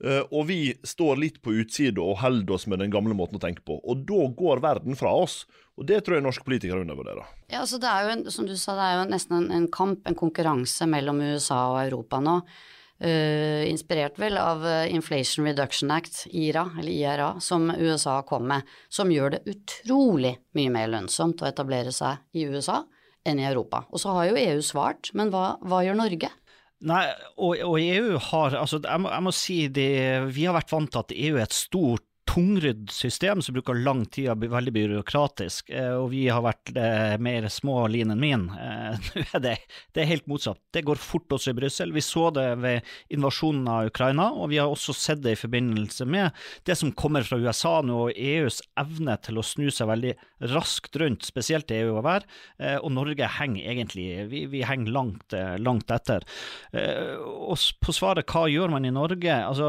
Eh, 0.00 0.22
og 0.30 0.46
vi 0.48 0.60
står 0.86 1.18
litt 1.20 1.40
på 1.44 1.52
utsida 1.60 2.00
og 2.04 2.20
holder 2.22 2.56
oss 2.56 2.68
med 2.70 2.80
den 2.80 2.92
gamle 2.92 3.16
måten 3.16 3.36
å 3.36 3.42
tenke 3.42 3.64
på. 3.66 3.80
Og 3.82 4.04
da 4.08 4.28
går 4.36 4.62
verden 4.62 4.96
fra 4.96 5.12
oss. 5.12 5.42
Og 5.80 5.88
det 5.88 6.02
tror 6.04 6.18
jeg 6.18 6.24
norske 6.24 6.46
politikere 6.46 6.84
undervurderer. 6.84 7.26
Ja, 7.50 7.64
altså 7.64 7.80
det 7.80 7.90
er 7.90 8.06
jo, 8.06 8.14
en, 8.14 8.24
som 8.32 8.46
du 8.48 8.54
sa, 8.54 8.76
det 8.78 8.86
er 8.86 8.98
jo 9.00 9.08
nesten 9.10 9.36
en, 9.38 9.48
en 9.56 9.66
kamp, 9.72 10.04
en 10.06 10.18
konkurranse 10.18 10.86
mellom 10.88 11.22
USA 11.24 11.64
og 11.74 11.80
Europa 11.82 12.20
nå. 12.22 12.40
Uh, 13.00 13.64
inspirert 13.64 14.18
vel 14.20 14.36
av 14.36 14.60
Inflation 14.92 15.46
Reduction 15.48 15.92
Act, 15.94 16.26
IRA, 16.36 16.66
eller 16.78 16.92
IRA, 16.92 17.28
som 17.40 17.70
USA 17.72 18.18
kom 18.28 18.44
med, 18.50 18.68
som 18.92 19.08
gjør 19.08 19.38
det 19.38 19.44
utrolig 19.48 20.34
mye 20.58 20.72
mer 20.74 20.90
lønnsomt 20.92 21.40
å 21.40 21.48
etablere 21.48 21.94
seg 21.96 22.20
i 22.36 22.44
USA 22.44 22.82
enn 23.24 23.40
i 23.40 23.46
Europa. 23.48 23.86
Og 23.88 24.02
så 24.02 24.12
har 24.16 24.28
jo 24.28 24.38
EU 24.40 24.60
svart, 24.64 25.12
men 25.16 25.32
hva, 25.32 25.54
hva 25.64 25.80
gjør 25.84 25.98
Norge? 26.00 26.30
Nei, 26.80 27.02
og, 27.36 27.58
og, 27.60 27.74
EU 27.76 28.16
har 28.30 28.54
Altså, 28.56 28.78
jeg 28.80 29.02
må, 29.04 29.10
jeg 29.12 29.24
må 29.26 29.32
si 29.36 29.56
det 29.68 29.90
Vi 30.32 30.46
har 30.48 30.54
vært 30.56 30.70
vant 30.72 30.88
til 30.88 31.02
at 31.02 31.12
EU 31.12 31.34
er 31.34 31.42
et 31.44 31.52
stort 31.52 32.06
tungrydd 32.30 32.90
system 32.90 33.42
som 33.42 33.54
bruker 33.54 33.74
lang 33.74 34.04
tid 34.06 34.28
og 34.30 34.40
blir 34.42 34.52
veldig 34.52 34.72
byråkratisk, 34.74 35.70
eh, 35.74 35.94
og 35.98 36.10
vi 36.12 36.26
har 36.30 36.42
vært 36.44 36.70
eh, 36.78 37.16
mer 37.22 37.48
små 37.50 37.86
lin 37.90 38.12
enn 38.14 38.22
min. 38.22 38.44
Nå 38.50 39.22
er 39.24 39.42
det, 39.46 39.56
det 39.94 40.04
er 40.04 40.10
helt 40.12 40.28
motsatt. 40.30 40.60
Det 40.70 40.84
går 40.86 41.00
fort 41.00 41.32
også 41.34 41.50
i 41.50 41.58
Brussel. 41.58 41.94
Vi 41.96 42.04
så 42.04 42.28
det 42.34 42.46
ved 42.62 42.86
invasjonen 43.10 43.66
av 43.70 43.90
Ukraina, 43.90 44.28
og 44.36 44.52
vi 44.52 44.60
har 44.60 44.70
også 44.70 44.94
sett 44.94 45.24
det 45.24 45.34
i 45.34 45.40
forbindelse 45.40 46.06
med 46.06 46.36
det 46.68 46.76
som 46.78 46.92
kommer 46.94 47.26
fra 47.26 47.40
USA 47.40 47.80
nå, 47.82 47.98
og 48.10 48.14
EUs 48.14 48.60
evne 48.80 49.16
til 49.24 49.40
å 49.40 49.46
snu 49.46 49.68
seg 49.74 49.90
veldig 49.90 50.14
raskt 50.54 50.96
rundt, 51.00 51.26
spesielt 51.26 51.72
EU 51.74 51.96
og 51.98 52.04
vær, 52.06 52.24
og 52.80 52.88
Norge 52.94 53.26
henger 53.36 53.66
egentlig 53.72 54.06
vi, 54.30 54.44
vi 54.48 54.62
henger 54.64 54.92
langt, 54.94 55.34
langt 55.60 55.92
etter. 55.92 56.24
Og 56.72 57.60
på 57.84 57.94
svaret 57.94 58.28
hva 58.30 58.46
gjør 58.48 58.72
man 58.72 58.86
i 58.88 58.94
Norge? 58.94 59.36
Altså, 59.44 59.68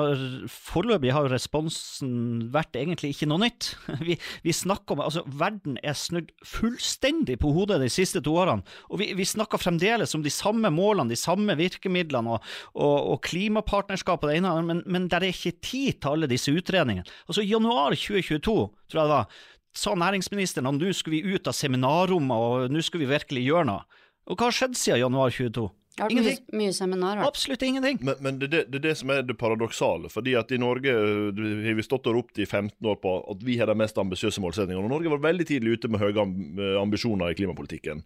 Foreløpig 0.51 1.11
har 1.15 1.27
responsen 1.31 2.50
vært 2.53 2.77
egentlig 2.79 3.13
ikke 3.13 3.27
noe 3.31 3.41
nytt. 3.45 3.71
Vi, 4.07 4.17
vi 4.43 4.53
snakker 4.55 4.95
om, 4.95 5.03
altså 5.05 5.23
Verden 5.37 5.77
er 5.85 5.95
snudd 5.97 6.31
fullstendig 6.47 7.37
på 7.41 7.51
hodet 7.55 7.79
de 7.83 7.89
siste 7.91 8.21
to 8.23 8.33
årene. 8.39 8.65
og 8.89 9.01
Vi, 9.01 9.11
vi 9.17 9.27
snakker 9.27 9.61
fremdeles 9.61 10.15
om 10.17 10.23
de 10.25 10.33
samme 10.33 10.71
målene, 10.73 11.11
de 11.11 11.19
samme 11.19 11.55
virkemidlene 11.59 12.35
og, 12.35 12.51
og, 12.73 12.97
og 13.13 13.21
klimapartnerskap 13.27 14.23
og 14.23 14.31
det 14.31 14.39
ene, 14.41 14.53
men, 14.67 14.83
men 14.85 15.07
det 15.11 15.19
er 15.19 15.29
ikke 15.29 15.59
tid 15.61 16.01
til 16.01 16.15
alle 16.15 16.29
disse 16.31 16.53
utredningene. 16.53 17.07
Altså 17.27 17.45
januar 17.45 17.95
2022, 17.95 18.55
tror 18.91 19.01
jeg 19.01 19.11
det 19.11 19.15
var, 19.15 19.41
sa 19.77 19.93
næringsministeren 19.95 20.67
at 20.67 20.79
nå 20.79 20.93
skulle 20.95 21.21
vi 21.21 21.35
ut 21.35 21.47
av 21.47 21.55
seminarrommet 21.55 22.47
og 22.47 22.73
nå 22.73 22.83
skulle 22.83 23.05
vi 23.05 23.13
virkelig 23.13 23.45
gjøre 23.47 23.69
noe. 23.71 24.01
Og 24.29 24.37
hva 24.37 24.49
har 24.49 24.55
skjedd 24.55 24.77
siden 24.77 25.05
januar 25.05 25.31
2022? 25.33 25.69
Har 25.99 26.07
vært 26.07 26.23
mye, 26.23 26.59
mye 26.61 26.73
seminarer. 26.75 27.21
Absolutt 27.27 27.63
ingenting. 27.67 27.99
Men, 28.05 28.19
men 28.23 28.39
det, 28.39 28.47
det, 28.53 28.61
det, 28.71 28.79
er 28.79 28.85
det 28.85 28.93
som 29.01 29.11
er 29.11 29.25
det 29.27 29.35
paradoksale. 29.39 30.09
fordi 30.09 30.37
at 30.39 30.51
I 30.55 30.59
Norge 30.61 30.93
har 30.95 31.77
vi 31.77 31.85
stått 31.85 32.07
og 32.07 32.15
ropt 32.15 32.39
i 32.39 32.47
15 32.47 32.77
år 32.87 32.99
på 33.03 33.17
at 33.33 33.43
vi 33.43 33.57
har 33.59 33.67
de 33.67 33.75
mest 33.75 33.99
ambisiøse 33.99 34.43
målsettingene. 34.43 34.85
og 34.85 34.93
Norge 34.93 35.11
var 35.11 35.25
veldig 35.27 35.47
tidlig 35.49 35.77
ute 35.77 35.91
med 35.91 35.99
høye 35.99 36.15
øh, 36.15 36.79
ambisjoner 36.81 37.31
i 37.33 37.37
klimapolitikken. 37.37 38.05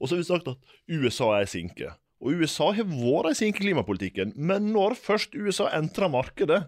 Og 0.00 0.08
så 0.08 0.16
har 0.16 0.24
vi 0.24 0.30
sagt 0.32 0.50
at 0.50 0.58
USA 0.90 1.36
er 1.38 1.50
sinke. 1.50 1.94
Og 2.20 2.42
USA 2.42 2.72
har 2.76 2.88
vært 2.88 3.30
ei 3.30 3.38
sinke 3.38 3.62
i 3.62 3.68
klimapolitikken. 3.68 4.34
Men 4.36 4.72
når 4.74 4.98
først 4.98 5.38
USA 5.38 5.70
entrer 5.78 6.10
markedet, 6.12 6.64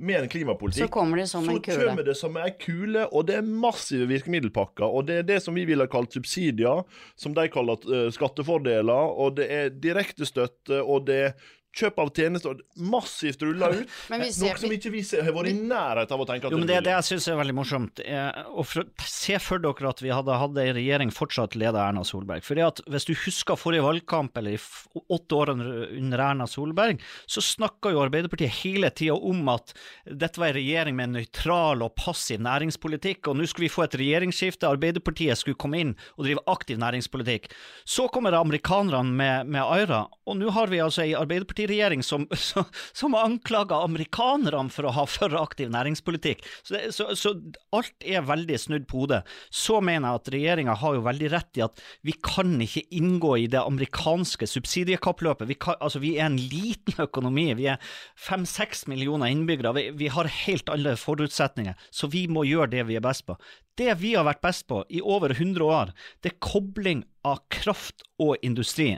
med 0.00 0.24
en 0.24 0.30
klimapolitikk, 0.32 0.86
så 0.86 0.92
kommer 0.92 1.20
det 1.20 1.26
som 1.28 1.44
så 1.44 1.54
en 1.54 1.62
kule. 1.62 1.84
kommer 1.84 2.06
det 2.06 2.16
som 2.18 2.36
ei 2.40 2.50
kule, 2.56 3.04
og 3.12 3.26
det 3.28 3.36
er 3.38 3.46
massive 3.46 4.08
virkemiddelpakker. 4.10 4.86
Og 4.88 5.06
det 5.10 5.20
er 5.20 5.26
det 5.28 5.40
som 5.44 5.56
vi 5.56 5.66
ville 5.68 5.86
kalt 5.92 6.16
subsidier, 6.16 6.84
som 7.20 7.36
de 7.36 7.46
kaller 7.52 7.84
uh, 7.90 8.08
skattefordeler, 8.14 9.14
og 9.20 9.36
det 9.40 9.50
er 9.52 9.72
direktestøtte, 9.76 10.80
og 10.80 11.06
det 11.10 11.18
er 11.28 11.34
kjøp 11.76 12.00
av 12.02 12.10
tjenester 12.16 12.60
massivt 12.82 13.42
rulla 13.44 13.70
ut. 13.72 13.92
Noe 14.10 14.30
som 14.32 14.72
ikke 14.74 14.92
vi 14.92 15.02
har 15.06 15.30
vært 15.34 15.52
i 15.52 15.56
nærheten 15.56 16.16
av 16.16 16.24
å 16.24 16.26
tenke 16.28 16.48
at 16.48 16.54
jo, 16.54 16.60
men 16.60 16.68
det, 16.70 16.80
det 16.86 16.94
jeg 16.96 17.08
syns 17.12 17.28
er 17.30 17.38
veldig 17.40 17.56
morsomt, 17.56 18.02
er 18.02 18.40
å 18.50 18.64
se 19.06 19.38
for 19.42 19.62
dere 19.62 19.92
at 19.92 20.02
vi 20.02 20.12
hadde 20.14 20.38
hatt 20.42 20.58
ei 20.60 20.72
regjering 20.76 21.12
fortsatt 21.14 21.56
leda 21.58 21.84
Erna 21.86 22.04
Solberg. 22.06 22.44
Fordi 22.46 22.64
at 22.66 22.82
Hvis 22.90 23.06
du 23.06 23.14
husker 23.26 23.58
forrige 23.60 23.84
valgkamp, 23.86 24.36
eller 24.40 24.56
i 24.56 25.02
åtte 25.14 25.38
år 25.38 25.54
under 25.54 26.24
Erna 26.24 26.48
Solberg, 26.50 27.02
så 27.30 27.42
snakka 27.44 27.94
jo 27.94 28.02
Arbeiderpartiet 28.02 28.62
hele 28.62 28.90
tida 28.90 29.14
om 29.14 29.46
at 29.52 29.74
dette 30.04 30.40
var 30.40 30.50
ei 30.50 30.58
regjering 30.60 30.98
med 30.98 31.10
en 31.10 31.18
nøytral 31.20 31.84
og 31.86 31.94
passiv 31.98 32.42
næringspolitikk, 32.42 33.30
og 33.30 33.38
nå 33.38 33.46
skulle 33.48 33.68
vi 33.68 33.74
få 33.74 33.86
et 33.86 33.98
regjeringsskifte, 34.00 34.68
Arbeiderpartiet 34.70 35.38
skulle 35.38 35.58
komme 35.60 35.80
inn 35.84 35.94
og 36.16 36.26
drive 36.26 36.44
aktiv 36.50 36.80
næringspolitikk. 36.82 37.50
Så 37.88 38.08
kommer 38.12 38.36
amerikanerne 38.38 39.14
med, 39.14 39.50
med 39.52 39.62
Aira, 39.62 40.04
og 40.26 40.38
nå 40.40 40.50
har 40.54 40.70
vi 40.72 40.82
altså 40.82 41.04
ei 41.04 41.14
Arbeiderparti 41.18 41.59
Arbeiderpartiregjering 41.60 42.02
som, 42.10 42.26
som, 42.32 42.64
som 42.92 43.14
anklager 43.14 43.84
amerikanerne 43.84 44.70
for 44.70 44.88
å 44.88 44.94
ha 44.94 45.06
for 45.06 45.34
aktiv 45.40 45.70
næringspolitikk. 45.70 46.44
Så, 46.62 46.74
det, 46.74 46.92
så, 46.94 47.14
så, 47.16 47.34
alt 47.72 48.04
er 48.04 48.26
veldig 48.26 48.58
snudd 48.58 48.86
på 48.88 49.04
hodet. 49.04 49.22
Så 49.50 49.80
mener 49.80 50.08
jeg 50.08 50.20
at 50.20 50.32
regjeringa 50.34 50.76
har 50.80 50.96
jo 50.96 51.06
veldig 51.06 51.30
rett 51.32 51.60
i 51.60 51.64
at 51.64 51.80
vi 52.06 52.14
kan 52.22 52.56
ikke 52.60 52.86
inngå 52.90 53.36
i 53.38 53.48
det 53.50 53.60
amerikanske 53.62 54.46
subsidiekappløpet. 54.50 55.48
Vi, 55.48 55.58
kan, 55.60 55.78
altså, 55.80 56.02
vi 56.02 56.16
er 56.18 56.28
en 56.28 56.40
liten 56.40 57.00
økonomi. 57.02 57.50
Vi 57.58 57.70
er 57.72 57.80
fem-seks 58.18 58.86
millioner 58.90 59.32
innbyggere. 59.32 59.74
Vi, 59.76 59.88
vi 60.04 60.12
har 60.12 60.30
helt 60.44 60.70
alle 60.72 60.96
forutsetninger, 61.00 61.76
så 61.90 62.10
vi 62.10 62.26
må 62.30 62.46
gjøre 62.48 62.72
det 62.76 62.86
vi 62.90 62.98
er 62.98 63.04
best 63.04 63.26
på. 63.28 63.38
Det 63.80 63.94
vi 64.02 64.12
har 64.12 64.26
vært 64.28 64.42
best 64.44 64.66
på 64.68 64.82
i 64.92 65.00
over 65.00 65.32
100 65.32 65.64
år, 65.64 65.92
det 66.20 66.34
er 66.34 66.40
kobling 66.44 67.02
av 67.24 67.40
kraft 67.52 68.04
og 68.20 68.36
industri. 68.44 68.92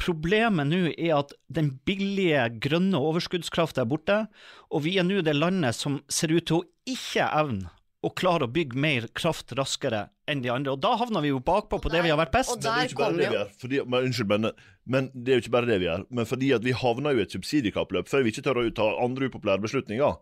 Problemet 0.00 0.68
nå 0.68 0.82
er 0.92 1.16
at 1.22 1.32
den 1.48 1.72
billige 1.88 2.46
grønne 2.60 3.00
overskuddskrafta 3.00 3.84
er 3.84 3.90
borte, 3.90 4.22
og 4.68 4.84
vi 4.84 4.98
er 5.00 5.08
nå 5.08 5.22
det 5.24 5.38
landet 5.38 5.76
som 5.78 6.02
ser 6.12 6.34
ut 6.36 6.48
til 6.50 6.60
å 6.60 6.66
ikke 6.90 7.30
evne 7.40 7.72
å 8.00 8.08
klare 8.16 8.46
å 8.46 8.50
bygge 8.50 8.80
mer 8.80 9.06
kraft 9.16 9.52
raskere 9.56 10.06
enn 10.30 10.40
de 10.44 10.50
andre. 10.52 10.72
Og 10.72 10.80
da 10.80 10.94
havner 11.00 11.24
vi 11.24 11.32
jo 11.32 11.40
bakpå 11.44 11.80
på 11.82 11.90
det 11.92 12.00
vi 12.06 12.12
har 12.12 12.20
vært 12.20 12.32
best. 12.32 12.54
Men 12.54 12.62
det 12.64 12.70
er 12.70 12.86
jo 12.86 12.90
ikke 12.90 13.02
bare 13.02 13.18
det 13.18 13.26
vi 13.26 13.36
gjør. 13.36 13.50
Fordi, 13.60 13.80
men, 13.84 14.06
unnskyld, 14.08 14.30
men, 14.30 14.62
men, 14.94 15.10
det 15.12 15.32
er 15.32 15.36
jo 15.38 15.44
ikke 15.44 15.54
bare 15.56 15.68
det 15.68 15.80
vi 15.82 15.88
gjør. 15.88 16.06
Men 16.16 16.30
fordi 16.30 16.52
at 16.56 16.64
vi 16.64 16.76
havner 16.80 17.16
jo 17.16 17.20
i 17.20 17.26
et 17.26 17.36
subsidiekappløp 17.36 18.08
før 18.08 18.24
vi 18.24 18.32
ikke 18.32 18.44
tør 18.46 18.62
å 18.62 18.64
ta 18.76 18.88
andre 19.04 19.28
upopulære 19.28 19.64
beslutninger. 19.66 20.16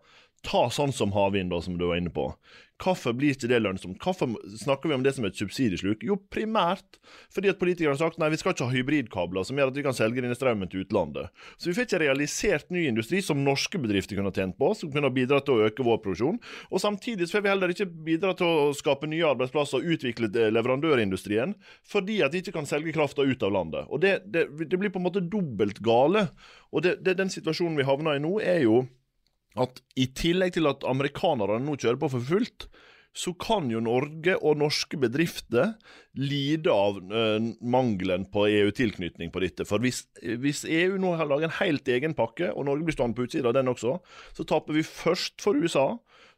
Ta 0.47 0.69
sånn 0.71 0.93
som 0.95 1.11
havvind, 1.15 1.53
som 1.63 1.77
du 1.77 1.87
var 1.89 1.99
inne 1.99 2.13
på. 2.13 2.31
Hvorfor 2.79 3.11
blir 3.11 3.33
ikke 3.35 3.49
det 3.51 3.57
lønnsomt? 3.59 3.99
Hvorfor 3.99 4.37
snakker 4.55 4.87
vi 4.87 4.95
om 4.95 5.01
det 5.03 5.11
som 5.17 5.25
et 5.27 5.35
subsidiesluk? 5.35 6.03
Jo, 6.05 6.15
primært 6.31 6.99
fordi 7.33 7.49
at 7.51 7.59
politikerne 7.59 7.97
har 7.97 7.99
sagt 7.99 8.19
nei, 8.21 8.29
vi 8.31 8.37
skal 8.39 8.53
ikke 8.53 8.69
ha 8.69 8.71
hybridkabler 8.71 9.43
som 9.43 9.59
gjør 9.59 9.73
at 9.73 9.79
vi 9.79 9.83
kan 9.83 9.97
selge 9.97 10.23
denne 10.23 10.37
strømmen 10.37 10.69
til 10.71 10.85
utlandet. 10.85 11.27
Så 11.59 11.67
vi 11.67 11.75
får 11.75 11.89
ikke 11.89 11.99
realisert 12.05 12.71
ny 12.71 12.85
industri 12.87 13.19
som 13.25 13.41
norske 13.43 13.81
bedrifter 13.83 14.15
kunne 14.15 14.31
tjent 14.35 14.55
på, 14.59 14.71
som 14.79 14.93
kunne 14.93 15.11
bidratt 15.11 15.43
til 15.49 15.59
å 15.59 15.67
øke 15.67 15.83
vår 15.83 15.99
produksjon. 16.05 16.39
Og 16.71 16.83
samtidig 16.83 17.27
får 17.27 17.43
vi 17.43 17.51
heller 17.51 17.73
ikke 17.73 17.89
bidra 18.07 18.31
til 18.39 18.47
å 18.47 18.69
skape 18.77 19.09
nye 19.11 19.27
arbeidsplasser 19.27 19.83
og 19.83 19.97
utvikle 19.97 20.31
leverandørindustrien, 20.55 21.57
fordi 21.83 22.21
at 22.23 22.31
vi 22.31 22.45
ikke 22.45 22.55
kan 22.55 22.69
selge 22.69 22.95
krafta 22.95 23.27
ut 23.27 23.43
av 23.43 23.57
landet. 23.57 23.91
Og 23.91 23.99
det, 24.05 24.21
det, 24.31 24.47
det, 24.63 24.79
blir 24.79 24.93
på 24.93 25.03
en 25.03 25.09
måte 25.09 25.25
dobbelt 25.25 25.83
gale. 25.83 26.29
Og 26.71 26.87
det, 26.87 27.01
den 27.03 27.33
situasjonen 27.33 27.75
vi 27.75 27.87
havner 27.89 28.15
i 28.15 28.23
nå, 28.23 28.37
er 28.39 28.63
jo 28.63 28.85
at 29.57 29.81
i 29.97 30.05
tillegg 30.13 30.53
til 30.57 30.69
at 30.69 30.85
amerikanerne 30.87 31.63
nå 31.63 31.77
kjører 31.79 31.99
på 32.01 32.11
for 32.13 32.25
fullt, 32.25 32.67
så 33.15 33.33
kan 33.41 33.67
jo 33.71 33.81
Norge 33.81 34.35
og 34.37 34.59
norske 34.61 34.97
bedrifter 35.01 35.73
lide 36.19 36.69
av 36.71 36.99
uh, 37.09 37.41
mangelen 37.59 38.27
på 38.29 38.45
EU-tilknytning 38.51 39.31
på 39.33 39.41
dette. 39.43 39.65
For 39.67 39.81
hvis, 39.81 40.03
hvis, 40.21 40.61
EU 40.69 40.99
nå 41.01 41.15
har 41.17 41.29
laget 41.29 41.49
en 41.49 41.57
helt 41.57 41.89
egen 41.89 42.13
pakke, 42.17 42.51
og 42.53 42.67
Norge 42.69 42.85
blir 42.85 42.95
stående 42.95 43.17
på 43.17 43.25
utsida 43.25 43.49
av 43.49 43.57
den 43.57 43.71
også, 43.71 43.97
så 44.37 44.45
taper 44.47 44.77
vi 44.77 44.85
først 44.85 45.41
for 45.41 45.57
USA, 45.57 45.87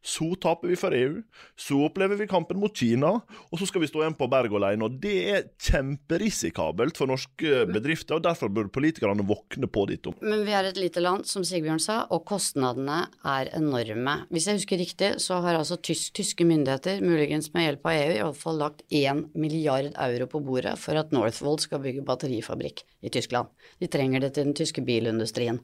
så 0.02 0.28
taper 0.42 0.72
vi 0.72 0.78
for 0.80 0.96
EU. 0.96 1.22
Så 1.60 1.78
opplever 1.86 2.18
vi 2.18 2.28
kampen 2.30 2.60
mot 2.60 2.74
Kina, 2.78 3.14
og 3.22 3.60
så 3.60 3.68
skal 3.70 3.84
vi 3.84 3.90
stå 3.90 4.02
igjen 4.02 4.18
på 4.18 4.28
berg 4.32 4.54
alene. 4.58 4.88
Og 4.88 4.98
Det 5.02 5.18
er 5.34 5.46
kjemperisikabelt 5.62 6.98
for 6.98 7.10
norske 7.12 7.66
bedrifter, 7.70 8.18
og 8.18 8.26
derfor 8.26 8.50
burde 8.50 8.74
politikerne 8.74 9.26
våkne 9.28 9.70
på 9.70 9.86
ditt 9.92 10.10
om. 10.10 10.18
Men 10.26 10.46
vi 10.48 10.56
er 10.58 10.70
et 10.70 10.82
lite 10.82 11.04
land, 11.04 11.28
som 11.30 11.46
Sigbjørn 11.46 11.82
sa, 11.82 12.02
og 12.10 12.26
kostnadene 12.30 13.04
er 13.22 13.54
enorme. 13.58 14.18
Hvis 14.34 14.50
jeg 14.50 14.62
husker 14.62 14.82
riktig, 14.82 15.14
så 15.22 15.42
har 15.46 15.60
altså 15.60 15.78
tysk, 15.78 16.16
tyske 16.18 16.48
myndigheter, 16.50 17.02
muligens 17.06 17.52
med 17.54 17.70
hjelp 17.70 17.86
av 17.86 18.02
EU, 18.02 18.12
i 18.18 18.22
alle 18.26 18.42
fall 18.42 18.62
lagt 18.62 18.86
1 18.90 19.26
milliard 19.38 19.94
euro 19.94 20.30
på 20.34 20.44
bordet 20.46 20.78
for 20.82 20.98
at 20.98 21.14
Northvolt 21.14 21.68
skal 21.68 21.82
bygge 21.84 22.06
batterifabrikk 22.08 22.86
i 23.06 23.14
Tyskland. 23.14 23.54
De 23.82 23.90
trenger 23.92 24.26
det 24.26 24.34
til 24.36 24.50
den 24.50 24.58
tyske 24.58 24.84
bilindustrien. 24.86 25.62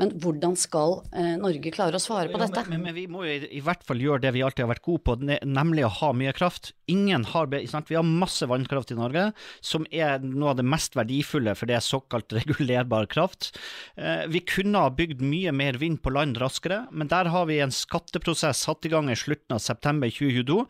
Men 0.00 0.12
hvordan 0.20 0.56
skal 0.60 0.98
eh, 1.16 1.34
Norge 1.40 1.72
klare 1.72 1.96
å 1.96 2.02
svare 2.02 2.28
på 2.32 2.40
dette? 2.40 2.66
Men, 2.68 2.82
men, 2.82 2.90
men 2.90 2.96
vi 2.98 3.06
må 3.10 3.24
jo 3.24 3.32
i, 3.32 3.50
i, 3.58 3.62
hvert 3.64 3.84
fall 3.86 4.02
gjøre 4.02 4.24
det 4.26 4.34
vi 4.36 4.42
alltid 4.44 4.66
har 4.66 4.72
vært 4.74 4.84
gode 4.84 5.04
på, 5.06 5.16
nemlig 5.48 5.86
å 5.86 5.92
ha 6.00 6.10
mye 6.16 6.34
kraft. 6.36 6.74
Ingen 6.92 7.24
har, 7.32 7.48
sant? 7.70 7.88
Vi 7.90 7.98
har 7.98 8.06
masse 8.06 8.46
vannkraft 8.48 8.92
i 8.92 8.98
Norge, 8.98 9.30
som 9.64 9.88
er 9.90 10.20
noe 10.24 10.52
av 10.52 10.60
det 10.60 10.66
mest 10.68 10.98
verdifulle, 10.98 11.56
for 11.56 11.70
det 11.70 11.78
er 11.78 11.86
såkalt 11.86 12.36
regulerbar 12.36 13.08
kraft. 13.12 13.54
Eh, 13.96 14.26
vi 14.32 14.44
kunne 14.44 14.84
ha 14.84 14.92
bygd 14.92 15.24
mye 15.24 15.54
mer 15.56 15.80
vind 15.80 16.02
på 16.04 16.12
land 16.14 16.40
raskere, 16.42 16.84
men 16.92 17.10
der 17.12 17.32
har 17.32 17.48
vi 17.48 17.62
en 17.64 17.74
skatteprosess 17.74 18.66
satt 18.68 18.86
i 18.86 18.92
gang 18.92 19.08
i 19.10 19.18
slutten 19.18 19.56
av 19.56 19.64
september 19.64 20.12
2022 20.12 20.64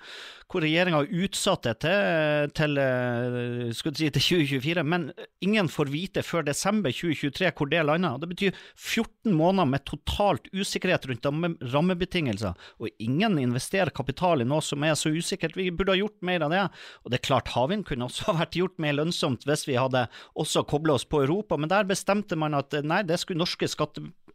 hvor 0.50 0.62
regjeringa 0.62 1.00
har 1.00 1.25
utsatt 1.25 1.67
det 1.67 1.75
til, 1.83 2.50
til, 2.55 2.79
eh, 2.79 3.71
si, 3.75 4.11
til, 4.15 4.23
2024, 4.23 4.85
men 4.87 5.09
ingen 5.43 5.71
får 5.71 5.91
vite 5.91 6.23
før 6.26 6.47
desember 6.47 6.95
2023 6.95 7.50
hvor 7.57 7.71
det 7.71 7.83
lander. 7.87 8.21
Det 8.23 8.31
betyr 8.31 8.61
14 8.75 9.35
måneder 9.35 9.71
med 9.73 9.85
totalt 9.88 10.47
usikkerhet 10.55 11.09
rundt 11.11 11.26
rammebetingelser, 11.75 12.55
og 12.79 13.03
ingen 13.03 13.41
investerer 13.43 13.91
kapital 13.95 14.45
i 14.45 14.49
noe 14.49 14.62
som 14.62 14.85
er 14.87 14.95
så 14.99 15.11
usikkert. 15.11 15.59
Vi 15.59 15.73
burde 15.75 15.97
ha 15.97 16.00
gjort 16.00 16.23
mer 16.23 16.47
av 16.47 16.55
det. 16.55 16.62
Og 17.05 17.11
det 17.11 17.21
er 17.21 17.26
klart, 17.26 17.50
havvind 17.57 17.87
kunne 17.88 18.07
også 18.07 18.37
vært 18.41 18.59
gjort 18.59 18.79
mer 18.83 18.97
lønnsomt 19.00 19.47
hvis 19.47 19.67
vi 19.69 19.79
hadde 19.81 20.07
også 20.38 20.67
kobla 20.69 20.95
oss 20.97 21.09
på 21.09 21.25
Europa, 21.25 21.59
men 21.59 21.73
der 21.73 21.88
bestemte 21.88 22.38
man 22.38 22.55
at 22.55 22.75
nei, 22.87 23.03
det 23.07 23.19
skulle 23.23 23.43
norske 23.43 23.69
skattebetalere 23.71 24.25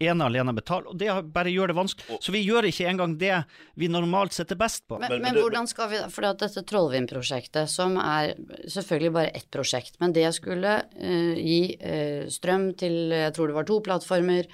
ene 0.00 0.24
alene 0.24 0.54
betale. 0.56 0.88
Og 0.90 0.96
det 0.98 1.12
bare 1.34 1.52
gjør 1.52 1.72
det 1.72 1.76
vanskelig. 1.76 2.18
Så 2.24 2.32
vi 2.32 2.42
gjør 2.42 2.68
ikke 2.70 2.88
engang 2.88 3.18
det 3.20 3.34
vi 3.78 3.90
normalt 3.92 4.34
setter 4.36 4.58
best 4.58 4.86
på. 4.88 4.98
Men, 5.02 5.12
men, 5.18 5.26
men 5.28 5.40
hvordan 5.42 5.68
skal 5.70 5.90
vi 5.92 6.00
For 6.14 6.26
dette 6.26 6.64
Trollvind-prosjektet, 6.70 7.70
som 7.70 7.98
er 8.00 8.34
selvfølgelig 8.64 9.14
bare 9.18 9.36
ett 9.36 9.50
prosjekt, 9.52 10.00
men 10.00 10.16
det 10.16 10.26
skulle 10.36 10.80
uh, 10.96 11.36
gi 11.36 11.62
uh, 11.76 12.26
strøm 12.32 12.72
til 12.80 13.12
jeg 13.12 13.36
tror 13.36 13.50
det 13.50 13.58
var 13.60 13.68
to 13.68 13.80
plattformer, 13.84 14.48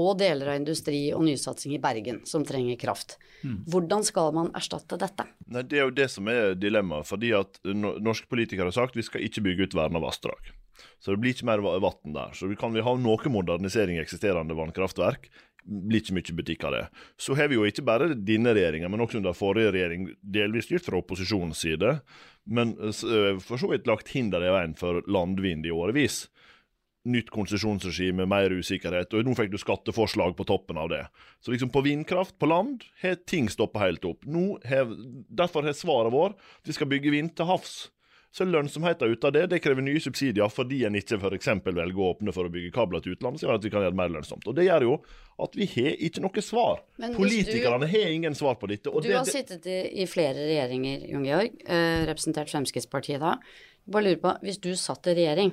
og 0.00 0.14
deler 0.22 0.48
av 0.48 0.56
industri 0.56 1.10
og 1.12 1.20
nysatsing 1.26 1.74
i 1.76 1.80
Bergen 1.82 2.22
som 2.24 2.46
trenger 2.48 2.78
kraft. 2.80 3.18
Hvordan 3.42 4.04
skal 4.06 4.32
man 4.32 4.48
erstatte 4.56 4.96
dette? 4.96 5.26
Nei, 5.52 5.64
Det 5.68 5.78
er 5.78 5.84
jo 5.84 5.92
det 5.92 6.08
som 6.10 6.28
er 6.32 6.54
dilemmaet. 6.54 7.06
fordi 7.06 7.32
at 7.36 7.60
norske 7.64 8.26
politikere 8.30 8.70
har 8.70 8.72
sagt 8.72 8.96
vi 8.96 9.02
skal 9.02 9.20
ikke 9.20 9.42
bygge 9.42 9.68
ut 9.68 9.74
verna 9.74 10.00
vassdrag. 10.00 10.52
Så 11.02 11.12
det 11.14 11.20
blir 11.22 11.34
ikke 11.34 11.48
mer 11.48 11.62
va- 11.64 11.78
vann 11.82 12.14
der. 12.16 12.34
Så 12.38 12.48
vi 12.50 12.58
kan 12.58 12.74
vi 12.74 12.84
ha 12.84 12.94
noe 12.98 13.32
modernisering 13.32 13.98
i 13.98 14.02
eksisterende 14.04 14.56
vannkraftverk. 14.58 15.28
Blir 15.62 16.00
ikke 16.02 16.16
mye 16.18 16.36
butikk 16.40 16.64
av 16.66 16.72
det. 16.74 16.84
Så 17.22 17.36
har 17.38 17.48
vi 17.50 17.54
jo 17.60 17.66
ikke 17.68 17.84
bare 17.86 18.14
denne 18.18 18.54
regjeringa, 18.56 18.88
men 18.90 19.00
også 19.04 19.20
under 19.20 19.36
forrige 19.38 19.70
regjering, 19.76 20.08
delvis 20.22 20.66
styrt 20.66 20.88
fra 20.88 20.98
opposisjonens 20.98 21.62
side, 21.62 22.00
men 22.50 22.74
eh, 22.82 23.38
for 23.38 23.60
så 23.62 23.70
vidt 23.70 23.86
lagt 23.86 24.10
hinder 24.10 24.42
i 24.42 24.50
veien 24.50 24.74
for 24.78 25.04
landvind 25.06 25.66
i 25.66 25.74
årevis 25.74 26.24
nytt 27.02 27.32
konsesjonsregime, 27.34 28.26
mer 28.30 28.52
usikkerhet, 28.54 29.10
og 29.18 29.26
nå 29.26 29.32
fikk 29.34 29.50
du 29.50 29.58
skatteforslag 29.58 30.36
på 30.38 30.44
toppen 30.46 30.78
av 30.78 30.86
det. 30.92 31.00
Så 31.42 31.50
liksom 31.50 31.72
på 31.74 31.82
vindkraft 31.82 32.36
på 32.38 32.46
land 32.46 32.84
har 33.02 33.16
ting 33.26 33.48
stoppa 33.50 33.82
helt 33.82 34.04
opp. 34.06 34.22
Nå 34.22 34.60
har, 34.70 34.86
derfor 35.26 35.66
har 35.66 35.74
svaret 35.74 36.14
vår 36.14 36.36
at 36.36 36.70
vi 36.70 36.76
skal 36.76 36.90
bygge 36.92 37.10
vind 37.14 37.34
til 37.38 37.48
havs. 37.50 37.72
Så 38.32 38.46
lønnsomheten 38.48 39.12
ut 39.12 39.24
av 39.28 39.32
det 39.34 39.42
det 39.52 39.58
krever 39.60 39.84
nye 39.84 40.00
subsidier 40.00 40.48
fordi 40.48 40.78
en 40.88 40.94
ikke 40.96 41.18
f.eks. 41.18 41.50
velger 41.66 41.98
å 42.00 42.12
åpne 42.14 42.32
for 42.32 42.48
å 42.48 42.52
bygge 42.52 42.70
kabler 42.72 43.02
til 43.04 43.12
utlandet, 43.12 43.42
så 43.42 43.48
gjør 43.48 43.58
at 43.58 43.66
vi 43.66 43.72
kan 43.74 43.84
gjøre 43.84 43.92
det 43.92 44.00
mer 44.00 44.12
lønnsomt. 44.14 44.46
Og 44.48 44.54
Det 44.56 44.64
gjør 44.64 44.86
jo 44.86 44.94
at 45.44 45.58
vi 45.58 45.66
har 45.74 45.98
ikke 46.08 46.22
noe 46.24 46.44
svar. 46.44 46.80
Politikerne 47.16 47.88
har 47.92 48.14
ingen 48.14 48.36
svar 48.38 48.56
på 48.60 48.70
dette. 48.70 48.88
Du 48.88 49.04
det, 49.04 49.18
har 49.18 49.28
sittet 49.28 49.68
i, 49.68 49.82
i 50.00 50.06
flere 50.08 50.46
regjeringer, 50.46 51.04
Jon 51.12 51.26
Georg, 51.28 51.58
eh, 51.66 52.06
representert 52.08 52.48
Fremskrittspartiet 52.48 53.20
da. 53.20 53.34
Bare 53.84 54.06
lurer 54.06 54.22
på, 54.22 54.32
hvis 54.46 54.62
du 54.64 54.70
satt 54.80 55.10
i 55.10 55.16
regjering 55.18 55.52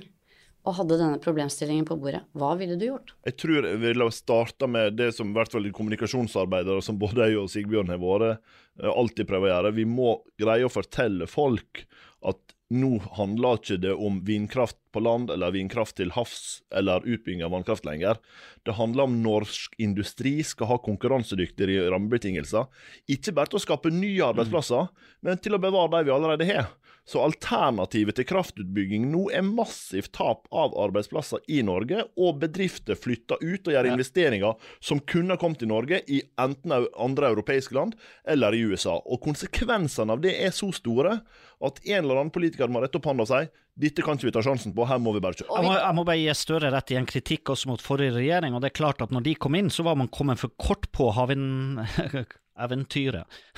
og 0.68 0.76
hadde 0.76 1.00
denne 1.00 1.20
problemstillingen 1.24 1.88
på 1.88 1.98
bordet, 2.00 2.22
hva 2.38 2.52
ville 2.60 2.78
du 2.80 2.86
gjort? 2.86 3.12
Jeg 3.28 3.36
tror 3.40 3.68
jeg 3.68 3.80
ville 3.82 4.08
starta 4.14 4.68
med 4.72 4.96
det 5.00 5.10
som 5.16 5.32
i 5.32 5.36
hvert 5.36 5.52
fall 5.52 5.68
kommunikasjonsarbeidere, 5.76 6.84
som 6.86 7.00
både 7.00 7.28
jeg 7.28 7.40
og 7.42 7.52
Sigbjørn 7.52 7.92
har 7.92 8.00
vært, 8.00 8.40
eh, 8.80 8.88
alltid 8.92 9.28
prøver 9.28 9.50
å 9.50 9.54
gjøre. 9.54 9.74
Vi 9.82 9.88
må 9.90 10.16
greie 10.40 10.68
å 10.68 10.72
fortelle 10.72 11.28
folk 11.28 11.84
at 12.30 12.56
nå 12.70 13.00
handler 13.18 13.58
ikke 13.58 13.80
det 13.82 13.94
om 13.98 14.20
vindkraft 14.26 14.78
på 14.94 15.02
land 15.02 15.32
eller 15.34 15.54
vindkraft 15.54 15.96
til 15.98 16.12
havs 16.14 16.62
eller 16.76 17.06
utbygging 17.06 17.42
av 17.46 17.54
vannkraft 17.54 17.86
lenger. 17.88 18.20
Det 18.66 18.78
handler 18.78 19.10
om 19.10 19.18
norsk 19.24 19.74
industri 19.82 20.36
skal 20.46 20.70
ha 20.70 20.78
konkurransedyktige 20.86 21.88
rammebetingelser. 21.90 22.70
Ikke 23.10 23.34
bare 23.34 23.50
til 23.50 23.62
å 23.62 23.66
skape 23.66 23.94
nye 23.94 24.22
arbeidsplasser, 24.28 24.90
men 25.26 25.42
til 25.42 25.58
å 25.58 25.62
bevare 25.62 25.92
de 25.98 26.06
vi 26.06 26.14
allerede 26.14 26.50
har. 26.50 26.70
Så 27.10 27.24
alternativet 27.26 28.20
til 28.20 28.28
kraftutbygging 28.30 29.08
nå 29.10 29.24
er 29.34 29.42
massivt 29.48 30.12
tap 30.14 30.44
av 30.54 30.76
arbeidsplasser 30.78 31.42
i 31.50 31.64
Norge, 31.66 32.04
og 32.22 32.38
bedrifter 32.44 33.00
flytter 33.00 33.42
ut 33.42 33.66
og 33.66 33.74
gjør 33.74 33.88
Ja. 33.90 33.94
investeringer 33.96 34.54
som 34.80 35.00
kunne 35.02 35.34
ha 35.34 35.42
kommet 35.42 35.58
til 35.64 35.72
Norge 35.72 36.04
i 36.08 36.22
enten 36.38 36.76
andre 36.94 37.32
europeiske 37.34 37.74
land 37.74 37.96
eller 38.28 38.54
i 38.54 38.62
USA. 38.70 39.00
Og 39.10 39.22
konsekvensene 39.26 40.14
av 40.14 40.22
det 40.22 40.36
er 40.38 40.54
så 40.54 40.70
store 40.76 41.22
at 41.66 41.82
en 41.86 42.04
eller 42.04 42.22
annen 42.22 42.32
politiker 42.36 42.70
må 42.70 42.84
rette 42.84 43.02
opp 43.02 43.10
hånda 43.10 43.26
og 43.26 43.32
si 43.34 43.42
dette 43.80 44.04
kan 44.04 44.18
ikke 44.18 44.28
vi 44.28 44.32
ta 44.36 44.42
sjansen 44.44 44.74
på, 44.76 44.84
her 44.86 45.00
må 45.00 45.14
vi 45.16 45.22
bare 45.24 45.38
kjøre. 45.40 45.56
Jeg 45.56 45.64
må, 45.64 45.74
jeg 45.80 45.96
må 45.96 46.04
bare 46.04 46.20
gi 46.20 46.34
Støre 46.36 46.70
rett 46.74 46.92
i 46.92 46.98
en 47.00 47.06
kritikk 47.08 47.50
også 47.54 47.70
mot 47.72 47.82
forrige 47.82 48.12
regjering. 48.18 48.54
og 48.54 48.62
det 48.62 48.74
er 48.74 48.76
klart 48.76 49.02
at 49.02 49.10
Når 49.16 49.24
de 49.24 49.36
kom 49.36 49.56
inn, 49.56 49.70
så 49.72 49.84
var 49.88 49.96
man 49.96 50.10
kommet 50.12 50.38
for 50.38 50.52
kort 50.60 50.92
på 50.92 51.10
havineventyret. 51.16 52.36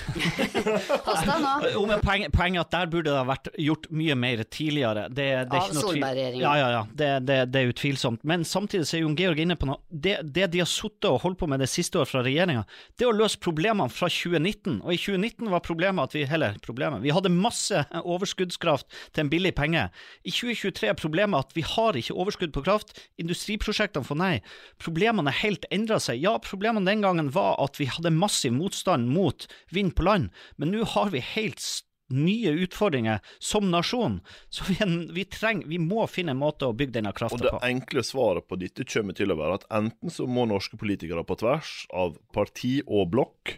Jo, 1.73 1.85
men 1.87 2.01
poenget, 2.03 2.35
er 2.35 2.59
at 2.61 2.71
der 2.73 2.89
burde 2.91 3.09
det 3.09 3.17
ha 3.17 3.25
vært 3.27 3.49
gjort 3.59 3.87
mye 3.95 4.15
mer 4.19 4.43
tidligere. 4.43 5.07
Det, 5.09 5.27
det 5.51 5.59
Av 5.59 5.73
Solberg-regjeringen. 5.75 6.43
Ja, 6.43 6.53
ja, 6.59 6.69
ja. 6.75 6.81
Det, 6.87 7.09
det, 7.27 7.37
det 7.53 7.61
er 7.61 7.71
utvilsomt. 7.71 8.23
Men 8.27 8.45
samtidig 8.47 8.87
så 8.89 8.97
er 8.97 9.03
Jon 9.05 9.17
Georg 9.17 9.41
inne 9.43 9.57
på 9.59 9.69
noe. 9.69 9.81
Det, 9.89 10.17
det 10.23 10.49
de 10.53 10.61
har 10.63 10.69
sittet 10.69 11.09
og 11.09 11.21
holdt 11.25 11.39
på 11.41 11.49
med 11.51 11.63
det 11.63 11.69
siste 11.71 11.99
året 11.99 12.11
fra 12.11 12.23
regjeringa, 12.25 12.65
det 12.97 13.07
er 13.07 13.11
å 13.11 13.17
løse 13.17 13.41
problemene 13.41 13.91
fra 13.93 14.09
2019. 14.11 14.81
Og 14.81 14.93
i 14.95 14.99
2019 15.01 15.51
var 15.53 15.65
problemet 15.65 16.09
at 16.09 16.17
vi 16.17 16.25
Eller 16.31 16.55
problemet. 16.63 17.01
Vi 17.03 17.11
hadde 17.11 17.31
masse 17.33 17.83
overskuddskraft 17.97 18.87
til 19.11 19.25
en 19.25 19.31
billig 19.31 19.53
penge. 19.57 19.87
I 20.23 20.31
2023 20.31 20.91
er 20.91 20.99
problemet 20.99 21.47
at 21.47 21.55
vi 21.57 21.65
har 21.65 21.97
ikke 21.97 22.15
overskudd 22.15 22.53
på 22.55 22.63
kraft. 22.65 22.93
Industriprosjektene 23.21 24.07
får 24.07 24.19
nei. 24.19 24.33
Problemene 24.81 25.33
er 25.33 25.39
helt 25.41 25.67
endra 25.73 25.99
seg. 26.03 26.21
Ja, 26.23 26.37
problemene 26.43 26.87
den 26.87 27.03
gangen 27.03 27.31
var 27.35 27.57
at 27.63 27.79
vi 27.81 27.89
hadde 27.91 28.13
massiv 28.15 28.53
motstand 28.55 28.90
mot 28.97 29.47
vind 29.69 29.95
på 29.95 30.03
land, 30.03 30.29
men 30.57 30.71
nå 30.75 30.83
har 30.95 31.09
vi 31.13 31.23
helt 31.23 31.63
nye 32.11 32.51
utfordringer 32.51 33.19
som 33.39 33.71
nasjon. 33.71 34.19
Så 34.49 34.63
vi, 34.67 34.77
vi, 35.13 35.25
treng, 35.25 35.63
vi 35.67 35.79
må 35.79 36.05
finne 36.07 36.35
en 36.35 36.41
måte 36.41 36.67
å 36.67 36.75
bygge 36.75 36.99
denne 36.99 37.13
Og 37.13 37.19
krafta 37.21 37.43
det 37.45 37.53
enkle 37.63 38.03
svaret 38.05 38.47
på 38.47 38.59
dette 38.59 38.85
kommer 38.87 39.17
til 39.17 39.31
å 39.31 39.37
være 39.39 39.61
at 39.61 39.67
enten 39.79 40.13
så 40.13 40.27
må 40.27 40.45
norske 40.49 40.79
politikere 40.81 41.23
på 41.27 41.39
tvers 41.41 41.85
av 41.95 42.17
parti 42.35 42.79
og 42.85 43.11
blokk 43.15 43.57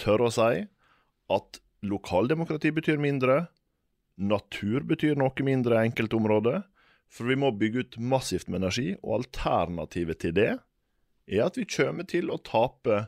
tørre 0.00 0.28
å 0.28 0.34
si 0.34 0.66
at 1.32 1.62
lokaldemokrati 1.82 2.72
betyr 2.74 3.00
mindre, 3.02 3.46
natur 4.20 4.84
betyr 4.86 5.16
noe 5.18 5.46
mindre 5.46 5.78
i 5.78 5.88
enkelte 5.88 6.18
områder, 6.18 6.60
for 7.12 7.28
vi 7.28 7.36
må 7.36 7.50
bygge 7.56 7.84
ut 7.84 7.98
massivt 8.00 8.48
med 8.48 8.62
energi, 8.62 8.92
og 9.02 9.20
alternativet 9.20 10.22
til 10.22 10.36
det 10.36 10.52
er 11.28 11.42
at 11.44 11.58
vi 11.58 11.66
kommer 11.68 12.06
til 12.08 12.30
å 12.32 12.38
tape 12.42 13.06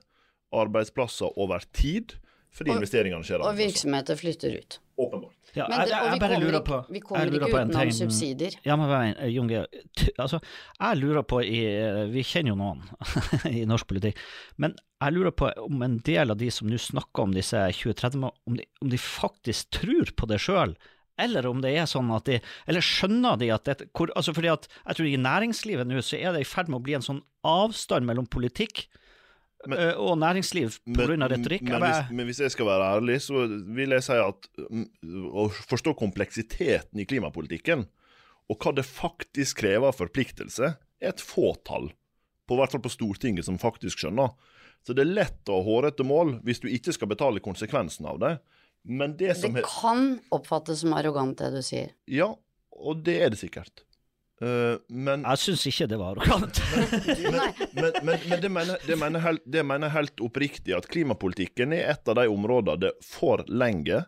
arbeidsplasser 0.63 1.35
over 1.37 1.65
tid, 1.73 2.15
fordi 2.55 2.71
Og- 2.71 2.77
investeringene 2.81 3.27
skjer 3.27 3.43
Og 3.43 3.57
virksomheter 3.59 4.17
flytter 4.17 4.59
ut. 4.61 4.79
Åpenbart. 4.97 5.33
Ja, 5.57 5.67
Men 5.69 5.87
det, 5.87 5.95
og 5.95 6.13
vi 6.13 6.19
kommer 6.19 6.47
ikke, 6.51 6.65
på 6.67 6.77
vi 6.93 7.01
kommer 7.01 7.27
ikke 7.27 7.49
utenom 7.51 7.91
subsidier. 7.95 8.55
Ja, 8.67 8.77
men 8.77 8.89
vent, 8.91 9.19
eh, 9.23 9.29
Jon 9.35 9.49
Georg, 9.49 9.67
t- 9.99 10.11
altså, 10.19 10.41
jeg 10.81 10.99
lurer 10.99 11.23
på 11.23 11.41
i, 11.43 11.61
Vi 12.13 12.23
kjenner 12.23 12.49
jo 12.51 12.57
noen 12.59 12.83
i 13.51 13.65
norsk 13.67 13.87
politikk, 13.91 14.17
men 14.59 14.75
jeg 15.03 15.13
lurer 15.15 15.31
på 15.35 15.51
om 15.67 15.83
en 15.83 15.99
del 15.99 16.31
av 16.31 16.39
de 16.39 16.49
som 16.51 16.69
nå 16.71 16.79
snakker 16.79 17.23
om 17.27 17.33
disse 17.35 17.59
2030, 17.73 18.33
om 18.47 18.57
de, 18.57 18.65
om 18.83 18.89
de 18.91 18.97
faktisk 18.99 19.71
tror 19.71 20.11
på 20.17 20.27
det 20.31 20.39
sjøl. 20.43 20.77
Eller 21.19 21.47
om 21.47 21.61
det 21.63 21.77
er 21.79 21.87
sånn 21.87 22.11
at 22.11 22.25
de 22.27 22.41
Eller 22.67 22.81
skjønner 22.83 23.37
de 23.39 23.51
at 23.55 23.65
det 23.65 23.91
hvor, 23.95 24.11
altså 24.17 24.33
fordi 24.35 24.49
at 24.51 24.67
Jeg 24.89 24.97
tror 24.97 25.07
i 25.07 25.17
næringslivet 25.23 25.87
nå 25.87 26.01
så 26.03 26.19
er 26.19 26.33
det 26.35 26.41
i 26.43 26.49
ferd 26.51 26.67
med 26.69 26.81
å 26.81 26.83
bli 26.83 26.95
en 26.99 27.03
sånn 27.07 27.21
avstand 27.47 28.05
mellom 28.05 28.27
politikk 28.27 28.89
Men- 29.71 29.95
og 29.97 30.19
næringsliv 30.19 30.79
pga. 30.85 31.29
retorikk. 31.29 31.63
Men, 31.63 31.73
Jeg 31.73 31.83
hvis, 31.83 32.11
men 32.11 32.27
hvis 32.27 32.41
jeg 32.41 32.51
skal 32.55 32.67
være 32.67 32.89
ærlig, 32.97 33.21
så 33.23 33.45
vil 33.75 33.91
jeg 33.91 34.03
si 34.03 34.13
at 34.13 34.49
mm, 34.71 34.89
å 35.33 35.49
forstå 35.51 35.95
kompleksiteten 35.99 37.01
i 37.01 37.07
klimapolitikken, 37.07 37.87
og 38.51 38.59
hva 38.61 38.75
det 38.77 38.85
faktisk 38.85 39.63
krever 39.63 39.89
av 39.89 39.97
forpliktelse, 39.97 40.75
er 41.01 41.09
et 41.15 41.23
fåtall. 41.23 41.91
På 42.49 42.59
hvert 42.59 42.75
fall 42.75 42.85
på 42.85 42.93
Stortinget 42.93 43.47
som 43.47 43.57
faktisk 43.59 44.03
skjønner. 44.03 44.35
Så 44.85 44.93
det 44.93 45.07
er 45.07 45.15
lett 45.15 45.49
å 45.49 45.61
ha 45.61 45.65
hårete 45.65 46.05
mål 46.05 46.39
hvis 46.45 46.61
du 46.61 46.69
ikke 46.69 46.93
skal 46.93 47.09
betale 47.09 47.41
konsekvensen 47.41 48.05
av 48.11 48.19
det. 48.21 48.35
Men 48.85 49.17
det 49.17 49.37
som 49.41 49.55
Det 49.57 49.65
kan 49.65 50.19
oppfattes 50.35 50.83
som 50.85 50.93
arrogant, 50.93 51.39
det 51.41 51.55
du 51.55 51.63
sier. 51.65 51.95
Ja, 52.05 52.35
og 52.75 53.05
det 53.07 53.17
er 53.23 53.33
det 53.33 53.41
sikkert. 53.41 53.84
Eh, 54.43 54.77
men 54.89 55.23
Jeg 55.23 55.41
syns 55.45 55.67
ikke 55.71 55.87
det 55.93 55.99
var 56.01 56.17
arrogant. 56.17 56.59
Men, 57.75 57.93
men, 58.03 58.19
men 58.29 58.41
det, 58.43 58.51
mener, 58.51 58.79
det, 58.87 58.97
mener 58.99 59.23
helt, 59.23 59.43
det 59.47 59.63
mener 59.67 59.93
helt 59.95 60.21
oppriktig 60.23 60.75
at 60.77 60.87
klimapolitikken 60.91 61.75
er 61.77 61.93
et 61.95 62.11
av 62.11 62.19
de 62.19 62.27
områdene 62.31 62.81
det 62.87 62.93
for 63.07 63.43
lenge 63.51 64.03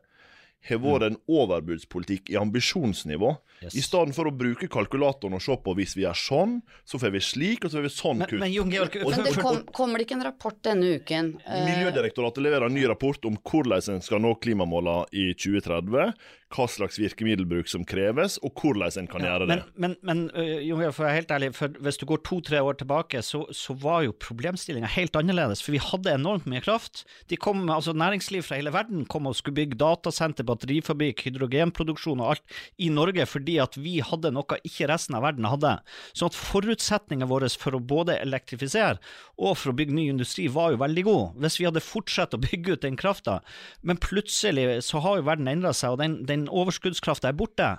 har 0.75 0.79
vært 0.83 1.07
en 1.13 1.17
overbudspolitikk 1.29 2.31
i 2.31 2.37
ambisjonsnivå. 2.41 3.37
Yes. 3.63 3.75
I 3.79 3.81
stedet 3.81 4.13
for 4.15 4.29
å 4.29 4.33
bruke 4.37 4.69
kalkulatoren 4.69 5.35
og 5.39 5.41
se 5.43 5.55
på 5.65 5.75
hvis 5.79 5.95
vi 5.97 6.03
gjør 6.05 6.19
sånn, 6.21 6.57
så 6.85 6.99
får 7.01 7.15
vi 7.15 7.23
slik, 7.25 7.65
og 7.65 7.71
så 7.73 7.79
får 7.79 7.87
vi 7.87 7.93
sånn 7.95 8.25
kutt. 8.27 8.39
men 8.41 8.53
Jon 8.53 8.71
Georg, 8.71 8.97
Og- 8.97 9.17
Men 9.17 9.25
det 9.25 9.37
kom, 9.41 9.63
kommer 9.73 9.99
det 9.99 10.07
ikke 10.09 10.17
en 10.19 10.25
rapport 10.25 10.63
denne 10.63 11.01
uken? 11.01 11.41
eh, 11.47 11.65
Miljødirektoratet 11.65 12.43
leverer 12.43 12.67
en 12.67 12.75
ny 12.75 12.85
rapport 12.87 13.25
om 13.25 13.37
hvordan 13.39 13.95
en 13.95 14.01
skal 14.03 14.19
nå 14.21 14.35
klimamålene 14.41 15.07
i 15.13 15.33
2030, 15.35 16.13
hva 16.51 16.67
slags 16.71 16.97
virkemiddelbruk 16.99 17.67
som 17.69 17.85
kreves, 17.85 18.39
og 18.43 18.55
hvordan 18.55 18.99
en 18.99 19.07
kan 19.11 19.21
gjøre 19.21 19.47
det. 19.49 19.63
Men, 19.77 19.97
men, 20.03 20.29
men 20.31 20.31
Jon 20.67 20.79
Georg, 20.81 20.95
for 20.95 21.05
å 21.05 21.09
være 21.09 21.17
helt 21.17 21.29
ærlig, 21.35 21.55
for 21.55 21.69
hvis 21.69 21.99
du 21.99 22.07
går 22.07 22.23
to-tre 22.23 22.59
år 22.63 22.77
tilbake, 22.79 23.19
så, 23.25 23.47
så 23.53 23.75
var 23.79 24.05
jo 24.05 24.13
problemstillinga 24.13 24.87
helt 24.87 25.13
annerledes. 25.19 25.63
For 25.63 25.73
vi 25.73 25.79
hadde 25.83 26.13
enormt 26.15 26.47
mye 26.47 26.61
kraft. 26.63 27.05
De 27.29 27.37
kom, 27.37 27.67
altså 27.73 27.95
Næringsliv 27.97 28.43
fra 28.45 28.57
hele 28.61 28.71
verden 28.71 29.07
kom 29.09 29.27
og 29.27 29.35
skulle 29.35 29.57
bygge 29.57 29.77
datasenter, 29.81 30.45
batterifabrikk, 30.57 31.27
hydrogenproduksjon 31.29 32.23
og 32.25 32.35
alt 32.35 32.57
i 32.83 32.91
Norge 32.93 33.27
fordi 33.29 33.59
at 33.63 33.79
vi 33.79 33.99
hadde 34.05 34.33
noe 34.35 34.59
ikke 34.67 34.89
resten 34.91 35.17
av 35.19 35.25
verden 35.27 35.49
hadde. 35.49 35.77
Så 36.17 36.31
at 36.31 36.39
forutsetningene 36.39 37.31
våre 37.31 37.51
for 37.57 37.77
å 37.77 37.83
både 37.83 38.19
elektrifisere 38.19 38.99
og 39.37 39.57
for 39.61 39.73
å 39.73 39.77
bygge 39.77 39.97
ny 39.97 40.09
industri 40.11 40.49
var 40.53 40.75
jo 40.75 40.83
veldig 40.83 41.07
gode. 41.07 41.31
Hvis 41.45 41.61
vi 41.61 41.69
hadde 41.69 41.85
fortsatt 41.85 42.37
å 42.37 42.43
bygge 42.43 42.77
ut 42.77 42.85
den 42.85 42.99
krafta. 43.01 43.41
Men 43.87 44.01
plutselig 44.03 44.83
så 44.87 45.03
har 45.05 45.21
jo 45.21 45.29
verden 45.29 45.51
endra 45.51 45.73
seg, 45.77 45.95
og 45.95 46.03
den, 46.03 46.21
den 46.29 46.47
overskuddskrafta 46.49 47.31
er 47.31 47.39
borte. 47.39 47.73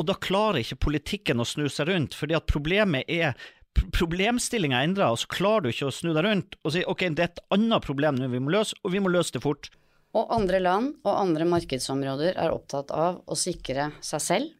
Og 0.00 0.08
da 0.08 0.16
klarer 0.18 0.62
ikke 0.62 0.80
politikken 0.88 1.42
å 1.42 1.48
snu 1.48 1.68
seg 1.70 1.90
rundt, 1.90 2.16
fordi 2.18 2.38
at 2.38 2.48
problemet 2.50 3.08
er 3.12 3.36
Problemstillinga 3.72 4.82
er 4.82 4.84
endra, 4.84 5.06
og 5.14 5.22
så 5.22 5.30
klarer 5.32 5.64
du 5.64 5.70
ikke 5.70 5.86
å 5.88 5.94
snu 5.94 6.10
deg 6.12 6.26
rundt 6.26 6.58
og 6.60 6.74
si 6.74 6.82
ok, 6.84 7.06
det 7.16 7.22
er 7.24 7.30
et 7.30 7.38
annet 7.56 7.80
problem 7.80 8.18
nå 8.18 8.28
vi 8.28 8.40
må 8.44 8.52
løse, 8.52 8.76
og 8.84 8.92
vi 8.92 9.00
må 9.00 9.08
løse 9.08 9.32
det 9.32 9.40
fort. 9.40 9.70
Og 10.12 10.28
andre 10.34 10.60
land 10.60 10.92
og 11.06 11.14
andre 11.14 11.46
markedsområder 11.48 12.36
er 12.36 12.52
opptatt 12.52 12.92
av 12.92 13.22
å 13.24 13.38
sikre 13.38 13.90
seg 14.04 14.20
selv, 14.20 14.52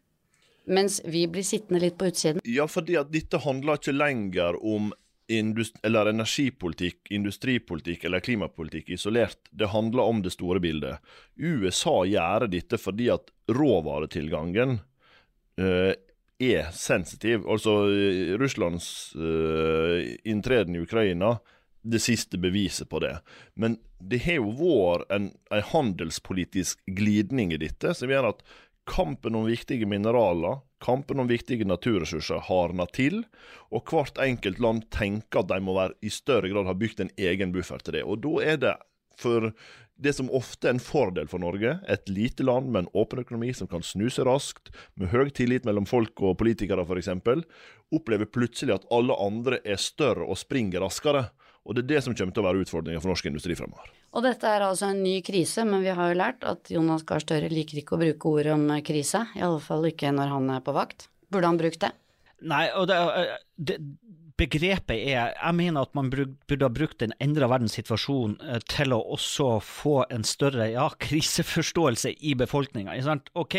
mens 0.64 1.00
vi 1.04 1.26
blir 1.28 1.44
sittende 1.44 1.82
litt 1.82 1.98
på 2.00 2.08
utsiden. 2.08 2.40
Ja, 2.48 2.68
fordi 2.70 2.96
at 3.00 3.12
dette 3.12 3.42
handler 3.42 3.80
ikke 3.80 3.96
lenger 3.96 4.58
om 4.58 4.92
eller 5.32 6.10
energipolitikk, 6.10 7.06
industripolitikk 7.14 8.04
eller 8.04 8.20
klimapolitikk 8.20 8.90
isolert. 8.92 9.38
Det 9.50 9.70
handler 9.72 10.02
om 10.02 10.22
det 10.22 10.32
store 10.34 10.60
bildet. 10.60 10.98
USA 11.36 12.02
gjør 12.04 12.48
dette 12.52 12.76
fordi 12.76 13.08
at 13.14 13.30
råvaretilgangen 13.48 14.74
uh, 15.60 15.92
er 16.42 16.68
sensitiv. 16.76 17.46
Altså 17.48 17.76
uh, 17.88 18.34
Russlands 18.40 19.14
uh, 19.16 20.04
inntreden 20.28 20.76
i 20.76 20.84
Ukraina 20.84 21.38
det 21.82 21.98
siste 22.02 22.38
beviset 22.38 22.88
på 22.88 23.00
det. 23.02 23.16
Men 23.54 23.78
det 23.98 24.22
har 24.26 24.40
jo 24.40 24.52
vært 24.58 25.10
en, 25.14 25.30
handelspolitisk 25.50 26.82
glidning 26.86 27.52
i 27.54 27.60
dette, 27.62 27.94
som 27.94 28.10
gjør 28.10 28.32
at 28.32 28.44
kampen 28.88 29.36
om 29.38 29.46
viktige 29.46 29.86
mineraler, 29.86 30.60
kampen 30.82 31.22
om 31.22 31.30
viktige 31.30 31.66
naturressurser 31.68 32.42
hardner 32.48 32.90
til, 32.94 33.22
og 33.70 33.86
hvert 33.90 34.18
enkelt 34.22 34.58
land 34.62 34.88
tenker 34.94 35.42
at 35.42 35.52
de 35.52 35.60
må 35.62 35.76
være, 35.78 35.98
i 36.02 36.10
større 36.10 36.50
grad 36.50 36.70
ha 36.70 36.74
bygd 36.78 37.04
en 37.04 37.14
egen 37.18 37.54
buffer 37.54 37.82
til 37.82 37.98
det. 37.98 38.06
Og 38.06 38.22
da 38.24 38.34
er 38.42 38.58
det 38.62 38.74
for 39.18 39.52
det 40.02 40.14
som 40.16 40.30
ofte 40.34 40.66
er 40.66 40.74
en 40.74 40.82
fordel 40.82 41.28
for 41.30 41.42
Norge, 41.42 41.76
et 41.86 42.08
lite 42.10 42.42
land 42.42 42.72
med 42.72 42.84
en 42.84 42.90
åpen 42.98 43.22
økonomi 43.22 43.52
som 43.54 43.68
kan 43.70 43.84
snu 43.86 44.08
seg 44.10 44.26
raskt, 44.26 44.72
med 44.98 45.12
høy 45.12 45.30
tillit 45.30 45.68
mellom 45.68 45.86
folk 45.86 46.18
og 46.24 46.40
politikere 46.40 46.82
f.eks., 46.88 47.12
opplever 47.92 48.26
plutselig 48.26 48.74
at 48.78 48.88
alle 48.94 49.14
andre 49.20 49.60
er 49.68 49.78
større 49.78 50.26
og 50.26 50.40
springer 50.40 50.82
raskere. 50.82 51.28
Og 51.62 51.76
det 51.76 51.84
er 51.84 51.90
det 51.92 52.02
som 52.02 52.14
kommer 52.18 52.34
til 52.34 52.42
å 52.42 52.46
være 52.48 52.64
utfordringa 52.64 53.00
for 53.02 53.12
norsk 53.12 53.28
industri 53.30 53.54
fremover. 53.58 53.90
Og 54.12 54.24
dette 54.26 54.50
er 54.50 54.64
altså 54.66 54.88
en 54.90 55.02
ny 55.04 55.20
krise, 55.24 55.62
men 55.68 55.84
vi 55.84 55.94
har 55.94 56.10
jo 56.10 56.18
lært 56.18 56.46
at 56.48 56.70
Jonas 56.72 57.04
Gahr 57.06 57.22
Støre 57.22 57.50
liker 57.52 57.78
ikke 57.80 57.94
å 57.96 58.02
bruke 58.02 58.32
ord 58.32 58.50
om 58.56 58.66
krise. 58.84 59.24
I 59.38 59.44
alle 59.46 59.62
fall 59.62 59.86
ikke 59.92 60.10
når 60.14 60.34
han 60.34 60.50
er 60.56 60.64
på 60.66 60.74
vakt. 60.74 61.06
Burde 61.32 61.52
han 61.52 61.60
brukt 61.60 61.84
det? 61.84 61.92
Nei, 62.50 62.64
og 62.74 62.88
det, 62.90 62.98
det, 63.62 63.78
begrepet 64.42 64.96
er 64.96 65.32
Jeg 65.36 65.54
mener 65.54 65.86
at 65.86 65.94
man 65.94 66.10
burde 66.10 66.64
ha 66.64 66.70
brukt 66.72 67.02
en 67.04 67.14
endra 67.22 67.48
verdenssituasjon 67.52 68.38
eh, 68.42 68.60
til 68.70 68.94
å 68.94 69.00
også 69.16 69.48
få 69.62 69.96
en 70.12 70.26
større 70.26 70.70
ja, 70.72 70.88
kriseforståelse 71.06 72.16
i 72.20 72.34
befolkninga. 72.38 72.96
Ok, 73.38 73.58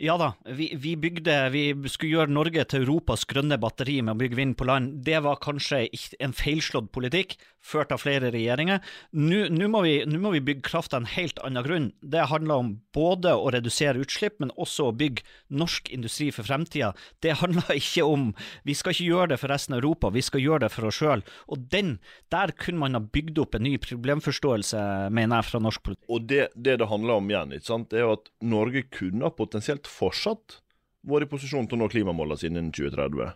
ja 0.00 0.16
da, 0.16 0.32
vi, 0.44 0.72
vi, 0.80 0.94
bygde 0.96 1.34
Vi 1.52 1.64
skulle 1.92 2.14
gjøre 2.14 2.32
Norge 2.32 2.64
til 2.72 2.86
Europas 2.86 3.26
grønne 3.28 3.58
batteri 3.60 3.98
med 4.00 4.14
å 4.14 4.20
bygge 4.22 4.38
vind 4.38 4.56
på 4.56 4.64
land. 4.68 5.02
Det 5.04 5.18
var 5.26 5.40
kanskje 5.44 5.82
en 6.24 6.32
feilslått 6.36 6.88
politikk, 6.94 7.36
ført 7.60 7.92
av 7.92 8.00
flere 8.00 8.30
regjeringer. 8.32 8.80
Nå 9.12 9.68
må, 9.68 9.82
må, 9.84 10.32
vi 10.32 10.42
bygge 10.44 10.64
kraft 10.64 10.96
av 10.96 11.02
en 11.02 11.10
helt 11.12 11.40
annen 11.44 11.66
grunn. 11.66 11.88
Det 12.00 12.30
handler 12.30 12.62
om 12.62 12.70
både 12.96 13.34
å 13.36 13.50
redusere 13.52 14.00
utslipp, 14.00 14.38
men 14.40 14.54
også 14.56 14.88
å 14.88 14.94
bygge 14.96 15.26
norsk 15.52 15.92
industri 15.92 16.30
for 16.32 16.48
fremtida. 16.48 16.94
Det 17.20 17.36
handler 17.42 17.76
ikke 17.82 18.06
om 18.08 18.30
Vi 18.64 18.74
skal 18.76 18.94
ikke 18.94 19.08
gjøre 19.10 19.32
det 19.34 19.40
for 19.42 19.52
resten 19.52 19.76
av 19.76 19.82
Europa, 19.82 20.12
vi 20.14 20.24
skal 20.24 20.40
gjøre 20.40 20.64
det 20.64 20.72
for 20.72 20.88
oss 20.88 21.00
sjøl. 21.02 21.24
Og 21.52 21.68
den, 21.72 21.98
der 22.32 22.54
kunne 22.56 22.86
man 22.86 22.96
ha 22.96 23.02
bygd 23.04 23.42
opp 23.44 23.58
en 23.58 23.66
ny 23.68 23.76
problemforståelse, 23.84 24.80
mener 25.12 25.42
jeg, 25.42 25.50
fra 25.50 25.62
norsk 25.62 25.84
politikk. 25.84 26.08
Og 26.08 26.24
det 26.30 26.48
det, 26.56 26.78
det 26.80 26.88
handler 26.88 27.20
om 27.20 27.28
igjen, 27.30 27.52
ikke 27.56 27.68
sant, 27.68 27.90
det 27.92 28.00
er 28.00 28.06
jo 28.06 28.16
at 28.16 28.30
Norge 28.48 28.86
kunne 28.92 29.28
potensielt 29.36 29.89
fortsatt 29.90 30.60
vært 31.06 31.28
i 31.28 31.32
posisjon 31.32 31.68
til 31.68 31.78
å 31.78 31.82
nå 31.82 31.90
klimamålene 31.92 32.40
sine 32.40 32.60
innen 32.60 32.74
2030. 32.76 33.34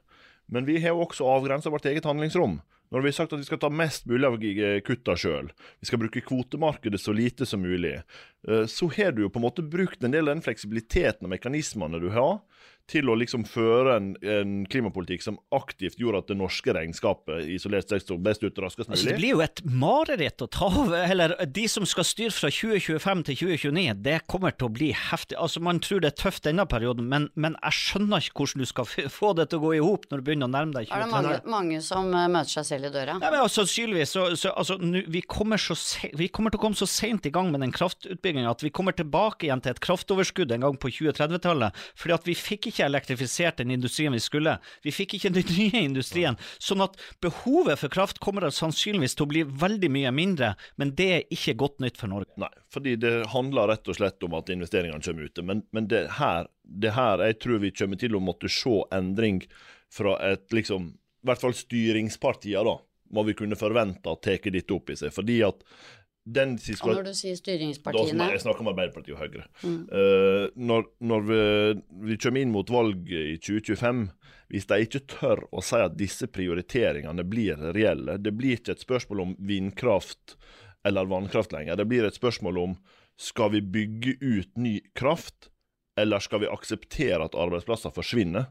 Men 0.53 0.69
vi 0.69 0.79
har 0.85 0.99
også 0.99 1.27
avgrensa 1.29 1.73
vårt 1.73 1.87
eget 1.89 2.07
handlingsrom. 2.09 2.61
Når 2.93 3.03
vi 3.03 3.11
har 3.11 3.17
sagt 3.17 3.33
at 3.33 3.41
vi 3.41 3.47
skal 3.49 3.59
ta 3.59 3.71
mest 3.73 4.05
mulig 4.07 4.29
av 4.29 4.37
kutta 4.87 5.17
sjøl, 5.19 5.49
vi 5.81 5.89
skal 5.89 5.99
bruke 6.03 6.23
kvotemarkedet 6.23 7.01
så 7.01 7.15
lite 7.17 7.49
som 7.49 7.65
mulig, 7.65 7.97
eh, 8.47 8.67
så 8.71 8.91
har 8.95 9.17
du 9.17 9.25
jo 9.25 9.31
på 9.33 9.41
en 9.41 9.47
måte 9.49 9.65
brukt 9.67 10.05
en 10.05 10.13
del 10.15 10.29
av 10.29 10.37
den 10.37 10.45
fleksibiliteten 10.45 11.27
og 11.27 11.33
mekanismene 11.33 11.99
du 12.03 12.11
har, 12.15 12.39
til 12.91 13.09
å 13.09 13.15
liksom 13.17 13.47
føre 13.49 13.97
en, 13.97 14.09
en, 14.21 14.57
klimapolitikk 14.69 15.23
som 15.25 15.39
aktivt 15.57 15.97
gjorde 16.01 16.21
at 16.21 16.31
det 16.31 16.37
norske 16.37 16.73
regnskapet 16.77 17.49
isolert 17.55 17.89
sett 17.89 18.05
sto 18.05 18.19
best 18.21 18.45
ut 18.45 18.59
raskest 18.61 18.91
mulig. 18.91 18.99
Altså, 18.99 19.09
det 19.09 19.17
blir 19.17 19.33
jo 19.33 19.41
et 19.45 19.63
mareritt 19.65 20.45
å 20.45 20.49
ta 20.53 20.69
over, 20.69 21.07
eller 21.09 21.35
de 21.49 21.65
som 21.71 21.87
skal 21.89 22.05
styre 22.05 22.35
fra 22.35 22.51
2025 22.53 23.25
til 23.31 23.39
2029, 23.41 23.95
det 24.05 24.19
kommer 24.29 24.53
til 24.53 24.69
å 24.69 24.75
bli 24.77 24.91
heftig. 24.93 25.39
Altså 25.41 25.63
Man 25.65 25.81
tror 25.85 26.05
det 26.05 26.13
er 26.13 26.19
tøft 26.21 26.45
denne 26.45 26.67
perioden, 26.69 27.09
men, 27.09 27.31
men 27.41 27.57
jeg 27.63 27.79
skjønner 27.79 28.29
ikke 28.29 28.45
hvordan 28.45 28.65
du 28.65 28.69
skal 28.69 28.91
få 29.19 29.33
det 29.39 29.49
til 29.49 29.63
å 29.63 29.65
gå 29.65 29.73
i 29.79 29.83
hop 29.85 30.05
når 30.11 30.21
du 30.21 30.29
begynner 30.29 30.51
å 30.51 30.55
nærme 30.55 30.77
deg 30.77 30.93
2030. 30.93 31.01
Er 31.01 31.09
det 31.09 31.17
mange, 31.17 31.57
mange 31.57 31.81
som 31.85 32.13
uh, 32.13 32.27
møter 32.29 32.59
seg 32.59 32.69
selv 32.69 32.91
i 32.91 32.93
døra? 32.99 33.17
Nei, 33.23 33.33
men 33.33 33.41
altså, 33.41 33.65
Sannsynligvis. 33.65 34.11
Så, 34.13 34.27
så, 34.37 34.51
altså, 34.53 34.77
nu, 34.83 35.01
vi, 35.09 35.23
kommer 35.25 35.61
så 35.63 35.77
vi 36.19 36.29
kommer 36.29 36.53
til 36.53 36.61
å 36.61 36.65
komme 36.67 36.77
så 36.77 36.89
sent 36.91 37.25
i 37.25 37.33
gang 37.33 37.49
med 37.55 37.63
den 37.65 37.73
kraftutbygginga 37.73 38.51
at 38.51 38.65
vi 38.67 38.73
kommer 38.75 38.93
tilbake 38.97 39.49
igjen 39.49 39.63
til 39.65 39.73
et 39.73 39.81
kraftoverskudd 39.85 40.53
en 40.53 40.67
gang 40.67 40.77
på 40.77 40.91
2030-tallet. 40.93 41.85
fordi 41.97 42.17
at 42.19 42.29
vi 42.29 42.37
fikk 42.37 42.69
ikke 42.69 42.74
ikke 42.75 42.89
elektrifisert 42.89 43.63
den 43.63 43.73
industrien 43.75 44.15
vi 44.15 44.21
skulle. 44.23 44.57
Vi 44.85 44.93
fikk 44.95 45.17
ikke 45.17 45.33
den 45.35 45.53
nye 45.59 45.85
industrien. 45.87 46.39
Sånn 46.59 46.85
at 46.85 46.99
behovet 47.25 47.81
for 47.81 47.93
kraft 47.95 48.21
kommer 48.25 48.47
sannsynligvis 48.51 49.17
til 49.17 49.27
å 49.27 49.33
bli 49.33 49.45
veldig 49.65 49.91
mye 49.95 50.15
mindre, 50.15 50.55
men 50.81 50.95
det 50.99 51.11
er 51.15 51.29
ikke 51.35 51.57
godt 51.65 51.81
nytt 51.85 52.01
for 52.01 52.13
Norge. 52.13 52.33
Nei, 52.41 52.51
fordi 52.75 52.97
det 53.01 53.15
handler 53.33 53.71
rett 53.73 53.89
og 53.89 53.99
slett 53.99 54.27
om 54.27 54.37
at 54.39 54.51
investeringene 54.53 55.05
kommer 55.05 55.31
ute. 55.31 55.47
Men, 55.47 55.63
men 55.77 55.89
det, 55.91 56.07
her, 56.19 56.51
det 56.65 56.95
her, 56.99 57.23
jeg 57.31 57.41
tror 57.45 57.63
vi 57.63 57.75
kommer 57.75 58.01
til 58.01 58.19
å 58.19 58.23
måtte 58.25 58.51
se 58.53 58.81
endring 58.95 59.45
fra 59.95 60.19
et 60.27 60.51
liksom 60.53 60.91
I 61.25 61.29
hvert 61.29 61.41
fall 61.41 61.55
styringspartier, 61.57 62.67
da, 62.67 62.75
må 63.15 63.23
vi 63.25 63.37
kunne 63.39 63.57
forvente 63.57 64.11
at 64.11 64.25
tar 64.27 64.51
dette 64.53 64.75
opp 64.75 64.91
i 64.93 64.97
seg. 64.99 65.13
Fordi 65.15 65.39
at 65.47 65.63
den 66.25 66.55
Og 66.57 66.89
når 66.89 67.11
du 67.11 67.13
sier 67.13 67.37
styringspartiene 67.37 68.17
da, 68.17 68.31
Jeg 68.33 68.41
snakker 68.41 68.65
om 68.65 68.71
Arbeiderpartiet 68.71 69.13
og 69.13 69.21
Høyre. 69.21 69.45
Mm. 69.61 69.81
Uh, 69.93 70.47
når, 70.57 70.87
når 71.05 71.27
vi, 71.29 71.41
vi, 72.09 72.17
kommer 72.17 72.41
inn 72.41 72.55
mot 72.55 72.71
valget 72.73 73.35
i 73.35 73.37
2025, 73.37 74.07
hvis 74.55 74.69
de 74.71 74.79
ikke 74.87 75.03
tør 75.11 75.45
å 75.53 75.65
si 75.65 75.83
at 75.85 75.99
disse 76.01 76.29
prioriteringene 76.33 77.27
blir 77.29 77.61
reelle 77.77 78.17
Det 78.23 78.33
blir 78.37 78.57
ikke 78.57 78.77
et 78.77 78.85
spørsmål 78.85 79.25
om 79.27 79.37
vindkraft 79.45 80.39
eller 80.85 81.09
vannkraft 81.09 81.53
lenger. 81.53 81.77
Det 81.77 81.89
blir 81.89 82.09
et 82.09 82.17
spørsmål 82.17 82.61
om 82.61 82.77
skal 83.21 83.53
vi 83.55 83.61
bygge 83.63 84.17
ut 84.21 84.57
ny 84.59 84.79
kraft, 84.97 85.51
eller 86.01 86.25
skal 86.25 86.43
vi 86.43 86.51
akseptere 86.51 87.25
at 87.25 87.37
arbeidsplasser 87.39 87.93
forsvinner? 87.95 88.49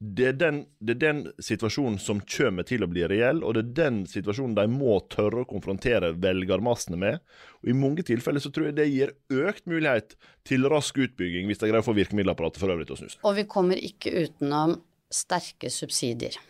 Det 0.00 0.26
er, 0.30 0.36
den, 0.40 0.58
det 0.80 0.94
er, 0.94 1.00
den, 1.00 1.18
situasjonen 1.44 1.98
som 2.00 2.22
kommer 2.24 2.64
til 2.64 2.86
å 2.86 2.88
bli 2.88 3.02
reell, 3.10 3.42
og 3.44 3.52
det 3.56 3.62
er 3.66 3.72
den 3.76 3.98
situasjonen 4.08 4.54
de 4.56 4.64
må 4.72 4.94
tørre 5.12 5.42
å 5.42 5.48
konfrontere 5.48 6.14
velgermassene 6.16 6.96
med. 7.00 7.18
Og 7.60 7.68
I 7.68 7.76
mange 7.76 8.04
tilfeller 8.08 8.40
så 8.40 8.48
tror 8.48 8.70
jeg 8.70 8.78
det 8.78 8.88
gir 8.88 9.12
økt 9.42 9.68
mulighet 9.68 10.16
til 10.48 10.64
rask 10.72 10.96
utbygging, 11.04 11.50
hvis 11.50 11.60
de 11.60 11.68
greier 11.68 11.84
å 11.84 11.88
få 11.90 11.96
virkemiddelapparatet 11.98 12.62
for 12.62 12.72
øvrig 12.72 12.88
til 12.88 12.96
å 12.96 13.00
snu 13.02 13.12
seg. 13.12 13.20
Og 13.28 13.36
vi 13.36 13.44
kommer 13.52 13.82
ikke 13.90 14.14
utenom 14.24 14.78
sterke 15.12 15.68
subsidier. 15.74 16.40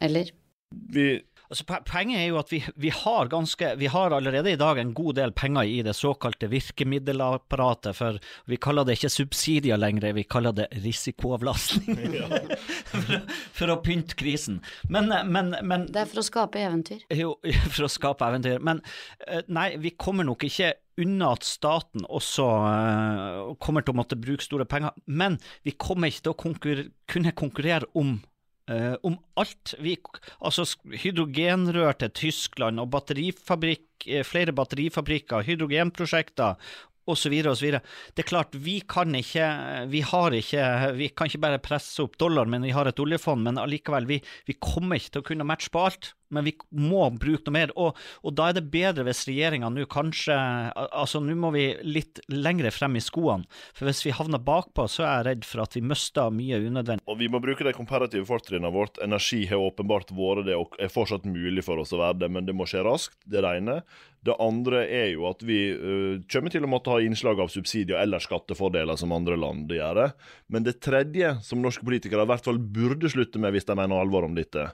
Eller? 0.00 0.32
Vi 0.72 1.08
Altså, 1.54 1.68
poenget 1.86 2.18
er 2.18 2.24
jo 2.32 2.38
at 2.40 2.50
vi, 2.50 2.58
vi, 2.82 2.90
har 2.90 3.28
ganske, 3.30 3.68
vi 3.78 3.86
har 3.86 4.10
allerede 4.16 4.50
i 4.50 4.58
dag 4.58 4.78
en 4.82 4.90
god 4.94 5.14
del 5.20 5.30
penger 5.38 5.68
i 5.70 5.76
det 5.86 5.94
såkalte 5.94 6.48
virkemiddelapparatet, 6.50 7.94
for 7.94 8.18
vi 8.50 8.58
kaller 8.58 8.82
det 8.82 8.96
ikke 8.98 9.12
subsidier 9.14 9.78
lenger, 9.78 10.16
vi 10.18 10.26
kaller 10.26 10.56
det 10.56 10.66
risikoavlastning. 10.82 12.00
for, 12.90 13.14
for, 13.54 13.70
å 13.70 13.78
pynte 13.86 14.18
krisen. 14.18 14.58
Men, 14.90 15.14
men, 15.30 15.54
men, 15.62 15.86
Det 15.94 16.02
er 16.02 16.10
for 16.10 16.24
å 16.24 16.26
skape 16.26 16.58
eventyr? 16.58 17.06
Jo, 17.14 17.36
for 17.76 17.86
å 17.86 17.92
skape 17.92 18.26
eventyr. 18.26 18.58
Men 18.58 18.82
eh, 19.28 19.46
nei, 19.46 19.76
vi 19.78 19.94
kommer 19.94 20.26
nok 20.26 20.48
ikke 20.50 20.74
unna 21.04 21.32
at 21.38 21.46
staten 21.46 22.02
også 22.10 22.50
uh, 22.50 23.54
kommer 23.62 23.86
til 23.86 23.94
å 23.94 23.98
måtte 24.02 24.18
bruke 24.18 24.42
store 24.42 24.66
penger, 24.66 24.94
men 25.06 25.38
vi 25.66 25.78
kommer 25.78 26.10
ikke 26.10 26.26
til 26.26 26.34
å 26.34 26.40
konkurre, 26.48 26.90
kunne 27.10 27.34
konkurrere 27.38 27.90
om 27.98 28.16
Uh, 28.64 28.94
om 29.04 29.18
alt. 29.36 29.74
Vi, 29.84 29.98
altså 30.40 30.64
hydrogenrør 30.88 31.98
til 32.00 32.14
Tyskland 32.16 32.80
og 32.80 32.88
batterifabrikk, 32.94 34.06
eh, 34.08 34.24
flere 34.24 34.54
batterifabrikker, 34.56 35.44
hydrogenprosjekter 35.44 36.56
osv. 37.04 37.34
osv. 37.50 37.74
Det 38.16 38.24
er 38.24 38.28
klart, 38.30 38.56
vi 38.56 38.78
kan 38.88 39.12
ikke 39.14 39.48
Vi 39.92 40.00
har 40.00 40.32
ikke 40.32 40.64
Vi 40.96 41.08
kan 41.12 41.28
ikke 41.28 41.42
bare 41.44 41.60
presse 41.60 42.00
opp 42.02 42.16
dollar, 42.16 42.48
men 42.48 42.64
vi 42.64 42.72
har 42.72 42.88
et 42.88 43.00
oljefond. 43.00 43.44
Men 43.44 43.60
allikevel, 43.60 44.06
vi, 44.08 44.22
vi 44.46 44.56
kommer 44.56 44.96
ikke 44.96 45.18
til 45.18 45.24
å 45.24 45.28
kunne 45.28 45.48
matche 45.48 45.68
på 45.68 45.84
alt 45.84 46.14
men 46.34 46.46
vi 46.46 46.54
må 46.76 47.06
bruke 47.14 47.46
noe 47.48 47.56
mer. 47.56 47.72
Og, 47.80 47.98
og 48.24 48.36
da 48.36 48.50
er 48.50 48.58
det 48.58 48.66
bedre 48.72 49.06
hvis 49.08 49.24
regjeringa 49.28 49.70
nå 49.72 49.86
kanskje 49.90 50.34
Altså, 50.34 51.20
nå 51.22 51.34
må 51.38 51.50
vi 51.54 51.64
litt 51.86 52.20
lengre 52.32 52.70
frem 52.74 52.96
i 52.98 53.02
skoene. 53.02 53.46
For 53.76 53.88
hvis 53.88 54.02
vi 54.06 54.14
havner 54.14 54.42
bakpå, 54.42 54.86
så 54.90 55.04
er 55.04 55.12
jeg 55.14 55.26
redd 55.28 55.46
for 55.48 55.64
at 55.64 55.76
vi 55.76 55.84
mister 55.84 56.32
mye 56.34 56.60
unødvendig. 56.62 57.04
Og 57.10 57.18
vi 57.20 57.28
må 57.30 57.40
bruke 57.42 57.66
de 57.66 57.74
komparative 57.76 58.26
fortrinnene 58.28 58.72
vårt. 58.74 59.00
Energi 59.04 59.44
har 59.50 59.62
åpenbart 59.62 60.12
vært 60.14 60.48
det, 60.48 60.56
og 60.58 60.76
er 60.82 60.92
fortsatt 60.92 61.26
mulig 61.28 61.64
for 61.66 61.82
oss 61.82 61.94
å 61.94 62.00
være 62.00 62.24
det, 62.24 62.32
men 62.34 62.48
det 62.48 62.56
må 62.56 62.66
skje 62.68 62.84
raskt. 62.86 63.18
Det 63.24 63.40
er 63.40 63.46
det 63.46 63.54
ene. 63.60 63.78
Det 64.24 64.36
andre 64.40 64.84
er 64.88 65.10
jo 65.12 65.26
at 65.28 65.42
vi 65.44 65.58
uh, 65.76 66.20
kommer 66.32 66.52
til 66.52 66.64
å 66.64 66.70
måtte 66.70 66.92
ha 66.94 67.02
innslag 67.04 67.42
av 67.44 67.50
subsidier 67.52 68.00
eller 68.00 68.22
skattefordeler 68.24 68.96
som 69.00 69.12
andre 69.12 69.36
land 69.40 69.72
gjør. 69.72 70.14
Men 70.48 70.64
det 70.64 70.78
tredje, 70.84 71.34
som 71.44 71.60
norske 71.60 71.84
politikere 71.84 72.24
i 72.24 72.30
hvert 72.32 72.46
fall 72.46 72.58
burde 72.58 73.10
slutte 73.12 73.42
med 73.42 73.52
hvis 73.54 73.68
de 73.68 73.76
mener 73.76 74.00
alvor 74.00 74.24
om 74.28 74.36
dette, 74.36 74.70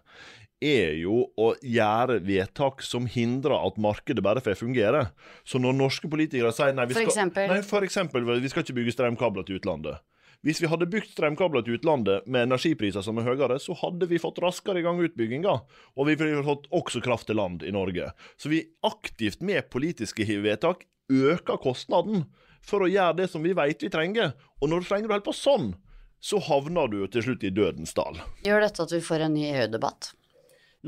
er 0.60 0.94
jo 1.00 1.24
å 1.40 1.54
gjøre 1.64 2.20
vedtak 2.24 2.84
som 2.84 3.08
hindrer 3.08 3.56
at 3.56 3.80
markedet 3.80 4.22
bare 4.24 4.42
får 4.44 4.58
fungere. 4.60 5.06
Så 5.44 5.60
når 5.62 5.76
norske 5.78 6.10
politikere 6.12 6.52
sier 6.54 6.76
nei, 6.76 6.86
vi 6.90 6.96
skal, 6.96 7.08
for 7.08 7.14
eksempel, 7.14 7.50
nei, 7.50 7.60
for 7.66 7.86
eksempel, 7.86 8.28
vi 8.44 8.52
skal 8.52 8.64
ikke 8.66 8.76
bygge 8.76 8.94
strømkabler 8.98 9.48
til 9.48 9.60
utlandet. 9.60 10.04
Hvis 10.40 10.62
vi 10.62 10.70
hadde 10.72 10.88
bygd 10.88 11.10
strømkabler 11.12 11.64
til 11.64 11.76
utlandet 11.76 12.24
med 12.24 12.46
energipriser 12.46 13.04
som 13.04 13.18
er 13.20 13.26
høyere, 13.28 13.58
så 13.60 13.74
hadde 13.76 14.08
vi 14.08 14.20
fått 14.20 14.40
raskere 14.40 14.80
i 14.80 14.84
gang 14.86 15.00
utbygginga, 15.04 15.52
og 15.96 16.08
vi 16.08 16.14
ville 16.16 16.44
fått 16.46 16.70
også 16.72 17.02
kraft 17.04 17.28
til 17.28 17.36
land 17.36 17.64
i 17.66 17.72
Norge. 17.76 18.08
Så 18.40 18.48
vi 18.52 18.62
aktivt 18.86 19.44
med 19.44 19.68
politiske 19.72 20.24
vedtak 20.40 20.86
øker 21.12 21.60
kostnaden 21.60 22.24
for 22.64 22.84
å 22.84 22.88
gjøre 22.88 23.18
det 23.20 23.28
som 23.32 23.44
vi 23.44 23.52
vet 23.56 23.84
vi 23.84 23.92
trenger. 23.92 24.32
Og 24.60 24.72
når 24.72 24.80
du 24.80 24.88
trenger 24.88 25.10
du 25.10 25.14
holder 25.14 25.28
på 25.28 25.36
sånn, 25.36 25.74
så 26.20 26.40
havner 26.44 26.88
du 26.92 27.02
til 27.08 27.24
slutt 27.24 27.44
i 27.44 27.52
dødens 27.52 27.92
dal. 27.96 28.20
Gjør 28.44 28.64
dette 28.64 28.84
at 28.84 28.96
vi 28.96 29.00
får 29.04 29.26
en 29.26 29.36
ny 29.36 29.44
EU-debatt? 29.50 30.12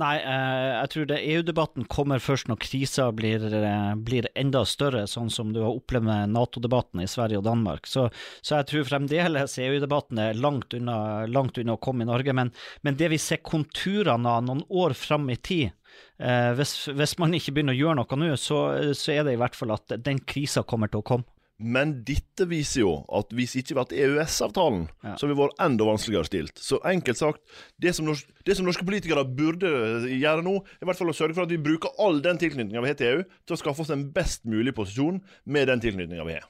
Nei, 0.00 0.14
eh, 0.24 0.70
jeg 0.72 0.88
tror 0.92 1.08
det 1.10 1.18
EU-debatten 1.20 1.84
kommer 1.92 2.22
først 2.22 2.46
når 2.48 2.62
krisa 2.64 3.10
blir, 3.12 3.42
eh, 3.52 3.90
blir, 4.00 4.28
enda 4.34 4.62
større, 4.64 5.02
sånn 5.04 5.28
som 5.28 5.50
du 5.52 5.60
har 5.60 5.74
opplevd 5.76 6.06
med 6.06 6.32
Nato-debatten 6.32 7.02
i 7.04 7.08
Sverige 7.10 7.42
og 7.42 7.44
Danmark. 7.44 7.84
Så, 7.86 8.06
så 8.40 8.56
jeg 8.56 8.70
tror 8.70 8.88
fremdeles 8.88 9.58
EU-debatten 9.60 10.22
er 10.22 10.40
langt 10.40 10.72
unna, 10.72 11.26
langt 11.28 11.60
unna, 11.60 11.76
å 11.76 11.82
komme 11.84 12.06
i 12.06 12.08
Norge. 12.08 12.32
Men, 12.32 12.54
men 12.80 12.96
det 12.96 13.10
vi 13.12 13.20
ser 13.20 13.44
konturene 13.44 14.32
av 14.32 14.46
noen 14.48 14.64
år 14.70 14.96
fram 14.96 15.28
i 15.28 15.36
tid, 15.36 15.76
eh, 16.16 16.54
hvis, 16.56 16.88
hvis, 16.88 17.18
man 17.20 17.36
ikke 17.36 17.52
begynner 17.52 17.76
å 17.76 17.82
gjøre 17.82 18.00
noe 18.00 18.20
nå, 18.22 18.32
så, 18.40 18.62
så 18.96 19.12
er 19.12 19.28
det 19.28 19.36
i 19.36 19.42
hvert 19.44 19.58
fall 19.58 19.76
at 19.76 19.92
den 20.00 20.24
krisa 20.24 20.64
kommer 20.64 20.88
til 20.88 21.04
å 21.04 21.08
komme. 21.12 21.28
Men 21.62 21.94
dette 22.06 22.46
viser 22.50 22.82
jo 22.82 22.92
at 23.14 23.30
hvis 23.36 23.54
ikke 23.60 23.76
hadde 23.78 23.98
EØS-avtalen, 24.02 24.86
ja. 25.04 25.14
så 25.14 25.26
hadde 25.26 25.36
vi 25.36 25.40
vært 25.42 25.60
enda 25.62 25.86
vanskeligere 25.86 26.28
stilt. 26.28 26.62
Så 26.62 26.80
enkelt 26.88 27.20
sagt, 27.20 27.42
det 27.82 27.94
som, 27.96 28.08
norsk, 28.08 28.28
det 28.46 28.56
som, 28.58 28.66
norske 28.66 28.86
politikere 28.86 29.24
burde 29.26 29.70
gjøre 30.10 30.42
nå, 30.44 30.56
er 30.58 30.82
i 30.82 30.90
hvert 30.90 30.98
fall 30.98 31.12
å 31.12 31.16
sørge 31.16 31.38
for 31.38 31.46
at 31.46 31.52
vi 31.54 31.60
bruker 31.62 31.94
all 32.02 32.22
den 32.24 32.40
tilknytninga 32.42 32.82
vi 32.82 32.92
har 32.92 32.98
til 32.98 33.12
EU, 33.12 33.28
til 33.46 33.56
å 33.56 33.60
skaffe 33.62 33.86
oss 33.86 33.94
en 33.94 34.08
best 34.14 34.46
mulig 34.48 34.74
posisjon 34.76 35.22
med 35.44 35.70
den 35.70 35.84
tilknytninga 35.84 36.26
vi 36.28 36.40
har. 36.40 36.48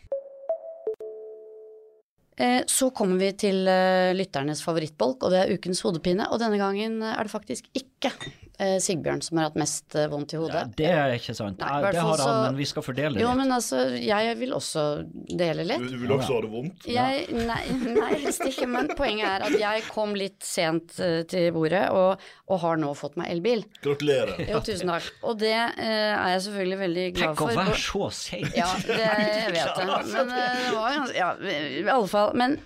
Eh, 2.40 2.62
så 2.66 2.88
kommer 2.96 3.20
vi 3.20 3.28
til 3.36 3.66
eh, 3.68 4.14
lytternes 4.16 4.64
favorittbolk, 4.64 5.20
og 5.20 5.34
det 5.34 5.42
er 5.42 5.52
ukens 5.52 5.82
hodepine. 5.84 6.30
Og 6.32 6.40
denne 6.40 6.58
gangen 6.60 7.02
er 7.04 7.20
det 7.20 7.32
faktisk 7.32 7.68
ikke 7.76 8.14
eh, 8.14 8.41
Sigbjørn 8.58 9.22
som 9.24 9.38
har 9.40 9.48
hatt 9.48 9.56
mest 9.58 9.94
eh, 9.98 10.08
vondt 10.12 10.34
i 10.36 10.38
hodet. 10.38 10.60
Ja, 10.60 10.76
det 10.78 10.90
er 10.92 11.14
ikke 11.16 11.34
sant. 11.34 11.58
Nei, 11.62 11.78
det 11.92 12.02
har 12.04 12.20
han, 12.22 12.36
men 12.44 12.58
vi 12.60 12.66
skal 12.68 12.84
fordele 12.84 13.16
litt. 13.16 13.24
Jo, 13.24 13.32
men 13.38 13.50
altså, 13.54 13.80
jeg 13.96 14.36
vil 14.38 14.52
også 14.56 14.84
dele 15.32 15.64
litt. 15.66 15.82
Du, 15.82 15.96
du 15.96 16.02
vil 16.04 16.14
også 16.14 16.36
ha 16.36 16.44
det 16.44 16.50
vondt? 16.52 16.86
Jeg, 16.90 17.24
nei, 17.32 17.60
nei, 17.96 18.10
helst 18.22 18.44
ikke. 18.46 18.68
Men 18.70 18.92
poenget 18.98 19.28
er 19.30 19.46
at 19.48 19.56
jeg 19.58 19.86
kom 19.88 20.14
litt 20.18 20.44
sent 20.46 20.94
uh, 21.00 21.22
til 21.28 21.48
bordet, 21.56 21.84
og, 21.96 22.22
og, 22.48 22.56
har 22.62 22.78
nå 22.82 22.92
fått 22.98 23.18
meg 23.20 23.32
elbil. 23.34 23.64
Gratulerer. 23.82 24.44
Jo, 24.50 24.62
tusen 24.64 24.92
takk. 24.92 25.10
Og 25.26 25.40
det 25.42 25.56
uh, 25.56 25.82
er 25.82 26.34
jeg 26.36 26.46
selvfølgelig 26.48 26.80
veldig 26.84 27.06
glad 27.18 27.38
for. 27.40 27.52
Tenk 27.52 27.62
å 27.62 27.66
være 27.66 27.80
så 27.82 28.10
sein! 28.20 28.48
Ja, 28.58 28.70
det, 28.86 29.00
jeg 29.42 29.56
vet 29.56 29.82
jeg. 29.82 29.90
Men 30.12 30.34
uh, 30.36 30.42
det 30.60 30.76
var 30.76 31.16
Ja, 31.16 31.32
i 31.42 31.86
alle 31.88 32.10
fall. 32.10 32.36
Men 32.38 32.60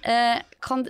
kan 0.65 0.85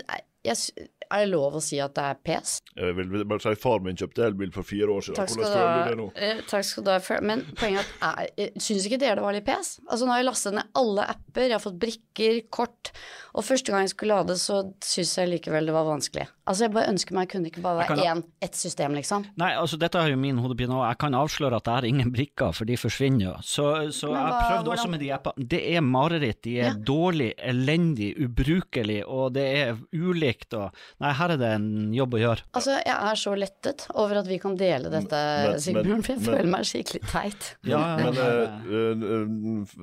jeg 0.46 0.88
er 1.10 1.24
det 1.24 1.30
lov 1.32 1.58
å 1.58 1.62
si 1.64 1.78
at 1.82 1.94
det 1.96 2.04
er 2.10 2.20
pes? 2.26 2.56
Jeg 2.76 2.96
vil 2.98 3.24
bare 3.24 3.42
si 3.42 3.54
Far 3.60 3.82
min 3.84 3.98
kjøpte 3.98 4.24
elbil 4.26 4.52
for 4.54 4.66
fire 4.66 4.90
år 4.92 5.06
siden. 5.06 5.18
Takk 5.20 5.32
skal 5.32 5.44
Hvordan 5.44 5.56
føler 5.56 5.76
du 5.76 5.90
det 5.90 6.00
nå? 6.00 6.08
Eh, 6.16 6.42
takk 6.50 6.66
skal 6.68 6.86
du 6.86 6.92
ha. 6.92 7.20
Men 7.26 7.44
poenget 7.56 7.92
er 8.04 8.22
at 8.26 8.62
syns 8.62 8.88
ikke 8.88 9.00
dere 9.00 9.18
det 9.20 9.26
var 9.26 9.36
litt 9.36 9.46
pes? 9.46 9.76
Altså 9.86 10.06
Nå 10.06 10.14
har 10.14 10.22
jeg 10.22 10.28
lastet 10.30 10.56
ned 10.58 10.80
alle 10.80 11.06
apper, 11.16 11.46
jeg 11.46 11.56
har 11.56 11.64
fått 11.64 11.80
brikker, 11.82 12.40
kort. 12.52 12.92
Og 13.36 13.44
første 13.44 13.72
gang 13.72 13.84
jeg 13.84 13.92
skulle 13.92 14.16
lade, 14.16 14.36
så 14.40 14.62
syns 14.84 15.16
jeg 15.20 15.30
likevel 15.34 15.68
det 15.68 15.74
var 15.76 15.88
vanskelig. 15.88 16.26
Altså 16.46 16.66
Jeg 16.66 16.72
bare 16.76 16.92
ønsker 16.92 17.16
meg 17.16 17.26
jeg 17.26 17.32
kunne 17.32 17.50
ikke 17.50 17.62
bare 17.64 17.80
være 17.82 18.06
én, 18.06 18.22
ett 18.44 18.56
system, 18.56 18.94
liksom. 18.96 19.26
Nei, 19.40 19.50
altså 19.58 19.78
dette 19.80 19.98
er 19.98 20.12
jo 20.12 20.20
min 20.20 20.38
hodepine, 20.40 20.76
og 20.76 20.84
jeg 20.86 20.98
kan 21.02 21.16
avsløre 21.18 21.58
at 21.58 21.66
det 21.66 21.74
er 21.74 21.88
ingen 21.90 22.12
brikker, 22.14 22.54
for 22.56 22.68
de 22.68 22.78
forsvinner 22.78 23.24
jo. 23.26 23.34
Så, 23.42 23.66
så 23.96 24.12
hva, 24.12 24.22
jeg 24.22 24.36
prøvde 24.36 24.70
hvordan? 24.70 24.72
også 24.76 24.92
med 24.94 25.02
de 25.02 25.10
appene. 25.16 25.48
Det 25.56 25.62
er 25.74 25.84
mareritt. 25.84 26.40
De 26.46 26.54
er 26.60 26.70
ja. 26.70 26.76
dårlig, 26.92 27.32
elendig, 27.50 28.12
ubrukelig, 28.22 29.00
og 29.04 29.34
det 29.36 29.46
er 29.64 29.82
ulikt 29.92 30.56
og 30.56 30.86
Nei, 30.96 31.10
her 31.12 31.32
er 31.34 31.40
det 31.40 31.48
en 31.58 31.66
jobb 31.92 32.14
å 32.16 32.20
gjøre. 32.22 32.44
Altså, 32.56 32.78
jeg 32.80 32.94
er 32.94 33.18
så 33.20 33.34
lettet 33.36 33.84
over 34.00 34.22
at 34.22 34.28
vi 34.30 34.38
kan 34.40 34.54
dele 34.56 34.88
dette, 34.92 35.18
Sigbjørn, 35.60 36.00
for 36.06 36.14
jeg 36.14 36.22
men, 36.22 36.28
føler 36.30 36.48
meg 36.54 36.68
skikkelig 36.70 37.02
teit. 37.10 37.50
Ja, 37.68 37.82
men, 38.00 38.16
uh, 38.16 38.62
uh, 38.64 39.04
uh, 39.04 39.74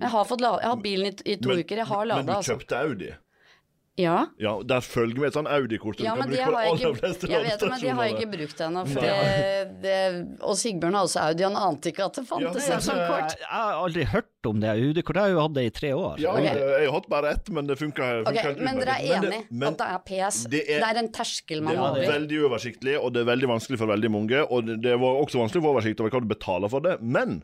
jeg, 0.00 0.12
har 0.14 0.24
fått 0.30 0.40
lade, 0.40 0.62
jeg 0.64 0.72
har 0.72 0.80
bilen 0.86 1.10
i, 1.10 1.12
i 1.34 1.36
to 1.36 1.52
men, 1.52 1.60
uker, 1.60 1.82
jeg 1.82 1.88
har 1.92 2.08
lada, 2.08 2.24
altså. 2.24 2.32
Men 2.32 2.40
du 2.40 2.50
kjøpte 2.54 2.80
Audi? 2.80 3.10
Ja. 4.00 4.26
ja. 4.42 4.56
Der 4.66 4.80
følger 4.82 5.20
med 5.20 5.28
et 5.28 5.36
sånn 5.36 5.46
Audi-kort 5.46 6.00
ja, 6.02 6.16
du 6.16 6.24
kan 6.24 6.30
bruke 6.32 6.46
på 6.48 6.54
de 6.56 6.70
aller 6.72 6.96
fleste 6.98 7.28
Jeg 7.30 7.44
vet 7.44 7.62
men 7.62 7.78
de 7.78 7.92
har 7.94 8.08
jeg 8.08 8.16
ikke 8.16 8.30
brukt 8.32 8.62
ennå. 8.66 8.82
Og 10.48 10.58
Sigbjørn 10.58 10.96
har 10.98 11.06
også 11.06 11.26
Audi, 11.28 11.44
han 11.46 11.58
ante 11.60 11.92
ikke 11.92 12.08
at 12.08 12.18
det 12.18 12.24
fantes 12.26 12.66
ja, 12.66 12.80
et 12.80 12.88
sånt 12.88 13.04
kort. 13.04 13.36
Jeg, 13.38 13.50
har 13.52 13.84
aldri 13.84 14.08
hørt 14.10 14.32
om 14.50 14.60
det 14.62 14.74
UD-kortet. 14.74 15.20
jeg 15.20 15.24
har 15.24 15.34
jo 15.34 15.42
hatt 15.44 15.56
det 15.56 15.64
i 15.68 15.72
tre 15.74 15.92
år. 15.94 16.20
Ja, 16.22 16.34
okay. 16.34 16.60
jeg 16.60 16.88
har 16.88 16.94
hatt 16.96 17.08
bare 17.12 17.32
ett, 17.36 17.50
men 17.54 17.70
det 17.70 17.78
funka 17.80 18.10
okay, 18.28 18.54
Men 18.58 18.80
dere 18.82 18.98
er 18.98 19.18
enig 19.18 19.40
men, 19.50 19.66
at 19.70 19.80
det 19.80 19.88
er 19.88 20.04
PS? 20.10 20.42
Det 20.50 20.62
er, 20.66 20.84
det 20.84 20.90
er 20.90 21.02
en 21.04 21.10
terskel 21.14 21.64
man 21.64 21.78
må 21.78 21.88
over? 21.88 22.00
Det 22.00 22.08
er 22.08 22.14
veldig 22.18 22.44
uoversiktlig, 22.44 22.98
og 23.00 23.14
det 23.14 23.24
er 23.24 23.30
veldig 23.32 23.50
vanskelig 23.54 23.80
for 23.80 23.94
veldig 23.94 24.12
mange. 24.14 24.44
Og 24.50 24.70
det 24.84 24.94
var 25.00 25.20
også 25.24 25.42
vanskelig 25.42 25.62
å 25.62 25.66
få 25.68 25.74
oversikt 25.76 26.04
over 26.04 26.14
hva 26.14 26.22
du 26.24 26.30
betaler 26.34 26.72
for 26.72 26.84
det. 26.84 26.98
Men 27.00 27.42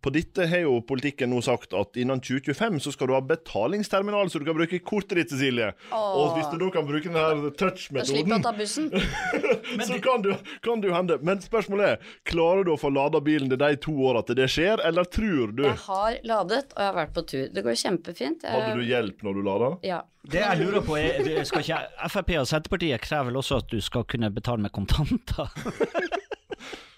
på 0.00 0.12
dette 0.14 0.46
har 0.48 0.62
jo 0.64 0.78
politikken 0.86 1.30
nå 1.32 1.40
sagt 1.44 1.74
at 1.76 1.98
innen 2.00 2.22
2025 2.24 2.78
så 2.84 2.92
skal 2.94 3.10
du 3.10 3.14
ha 3.16 3.20
betalingsterminal, 3.24 4.30
så 4.32 4.40
du 4.40 4.46
kan 4.48 4.56
bruke 4.56 4.80
kortet 4.84 5.18
ditt, 5.20 5.34
Cecilie. 5.34 5.72
Åh. 5.92 6.06
Og 6.16 6.38
hvis 6.38 6.48
du 6.52 6.56
da 6.62 6.70
kan 6.72 6.88
bruke 6.88 7.10
den 7.10 7.18
her 7.18 7.50
touch-metoden 7.60 8.10
Slippe 8.10 8.38
å 8.38 8.44
ta 8.44 8.54
bussen. 8.56 8.88
så 9.90 9.98
kan 10.04 10.24
du, 10.24 10.32
kan 10.64 10.84
du 10.84 10.88
hende. 10.94 11.18
Men 11.26 11.42
spørsmålet 11.44 11.94
er, 11.94 12.14
klarer 12.28 12.64
du 12.64 12.72
å 12.74 12.78
få 12.80 12.92
lada 12.94 13.20
bilen 13.24 13.52
til 13.52 13.60
de 13.60 13.74
to 13.84 13.96
åra 14.08 14.24
til 14.26 14.40
det 14.40 14.48
skjer, 14.52 14.80
eller 14.88 15.08
tror 15.08 15.52
du 15.56 15.66
Jeg 15.66 15.76
har 15.84 16.16
ladet, 16.32 16.64
og 16.72 16.80
jeg 16.80 16.88
har 16.88 16.96
vært 17.02 17.14
på 17.18 17.26
tur. 17.34 17.44
Det 17.52 17.66
går 17.66 17.78
kjempefint. 17.84 18.46
Jeg... 18.46 18.56
Hadde 18.56 18.80
du 18.80 18.88
hjelp 18.88 19.26
når 19.26 19.36
du 19.36 19.44
lada? 19.50 19.74
Ja. 19.86 20.00
Det 20.30 20.40
jeg 20.42 20.60
lurer 20.60 20.82
på 20.84 20.98
er, 21.00 21.44
skal 21.48 21.62
ikke 21.64 22.08
Frp 22.12 22.34
og 22.42 22.48
Senterpartiet 22.48 23.00
krever 23.00 23.30
vel 23.30 23.38
også 23.40 23.62
at 23.62 23.70
du 23.72 23.78
skal 23.80 24.04
kunne 24.04 24.28
betale 24.34 24.60
med 24.60 24.72
kontanter? 24.76 25.48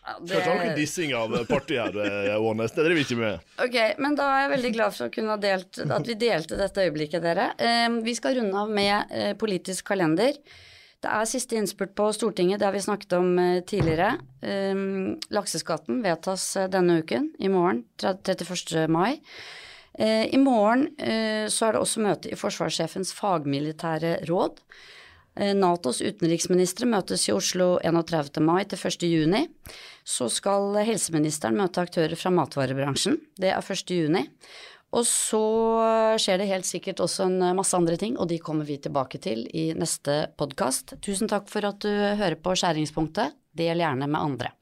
det... 0.02 0.34
Skal 0.34 0.48
ha 0.48 0.56
noe 0.58 0.74
dissing 0.74 1.12
av 1.14 1.34
partiet 1.46 1.94
her, 1.94 2.34
Ånes. 2.42 2.74
Det 2.74 2.82
driver 2.82 2.98
vi 2.98 3.04
ikke 3.06 3.20
med. 3.20 3.46
Ok, 3.62 3.78
men 4.02 4.16
da 4.18 4.26
er 4.34 4.44
jeg 4.44 4.52
veldig 4.56 4.72
glad 4.74 4.96
for 4.96 5.06
å 5.06 5.14
kunne 5.14 5.34
ha 5.34 5.38
delt, 5.42 5.78
at 5.78 6.10
vi 6.10 6.18
delte 6.18 6.58
dette 6.58 6.86
øyeblikket, 6.86 7.22
dere. 7.22 7.48
Vi 8.02 8.14
skal 8.18 8.40
runde 8.40 8.64
av 8.64 8.72
med 8.74 9.14
uh, 9.14 9.32
politisk 9.38 9.86
kalender. 9.92 10.38
Det 11.02 11.10
er 11.10 11.26
siste 11.30 11.58
innspurt 11.58 11.94
på 11.98 12.08
Stortinget, 12.14 12.60
det 12.62 12.66
har 12.66 12.74
vi 12.74 12.82
snakket 12.82 13.14
om 13.18 13.32
uh, 13.38 13.62
tidligere. 13.66 14.16
Lakseskatten 15.34 16.02
vedtas 16.02 16.48
denne 16.72 16.98
uken, 17.02 17.30
i 17.38 17.50
morgen, 17.52 17.84
31. 18.02 18.88
mai. 18.90 19.20
I 20.02 20.38
morgen 20.40 20.86
så 21.52 21.66
er 21.66 21.74
det 21.76 21.82
også 21.82 22.00
møte 22.02 22.30
i 22.32 22.36
forsvarssjefens 22.40 23.12
fagmilitære 23.12 24.14
råd. 24.26 24.56
Eh, 25.34 25.54
Natos 25.56 26.02
utenriksministre 26.04 26.88
møtes 26.88 27.24
i 27.28 27.34
Oslo 27.34 27.78
31. 27.84 28.42
mai 28.44 28.64
til 28.68 28.78
1. 28.78 29.06
juni. 29.08 29.46
Så 30.04 30.28
skal 30.32 30.76
helseministeren 30.84 31.56
møte 31.56 31.84
aktører 31.84 32.18
fra 32.18 32.32
matvarebransjen. 32.34 33.18
Det 33.40 33.52
er 33.52 33.62
1. 33.62 33.94
juni. 33.96 34.26
Og 34.92 35.06
så 35.08 35.40
skjer 36.20 36.42
det 36.42 36.50
helt 36.50 36.68
sikkert 36.68 37.00
også 37.00 37.24
en 37.30 37.56
masse 37.56 37.72
andre 37.78 37.96
ting, 37.96 38.18
og 38.20 38.28
de 38.28 38.36
kommer 38.44 38.68
vi 38.68 38.76
tilbake 38.76 39.22
til 39.24 39.46
i 39.56 39.70
neste 39.72 40.26
podkast. 40.36 40.98
Tusen 41.00 41.32
takk 41.32 41.48
for 41.48 41.64
at 41.64 41.80
du 41.80 41.88
hører 41.88 42.36
på 42.36 42.52
Skjæringspunktet. 42.52 43.32
Del 43.56 43.80
gjerne 43.80 44.08
med 44.08 44.20
andre. 44.20 44.52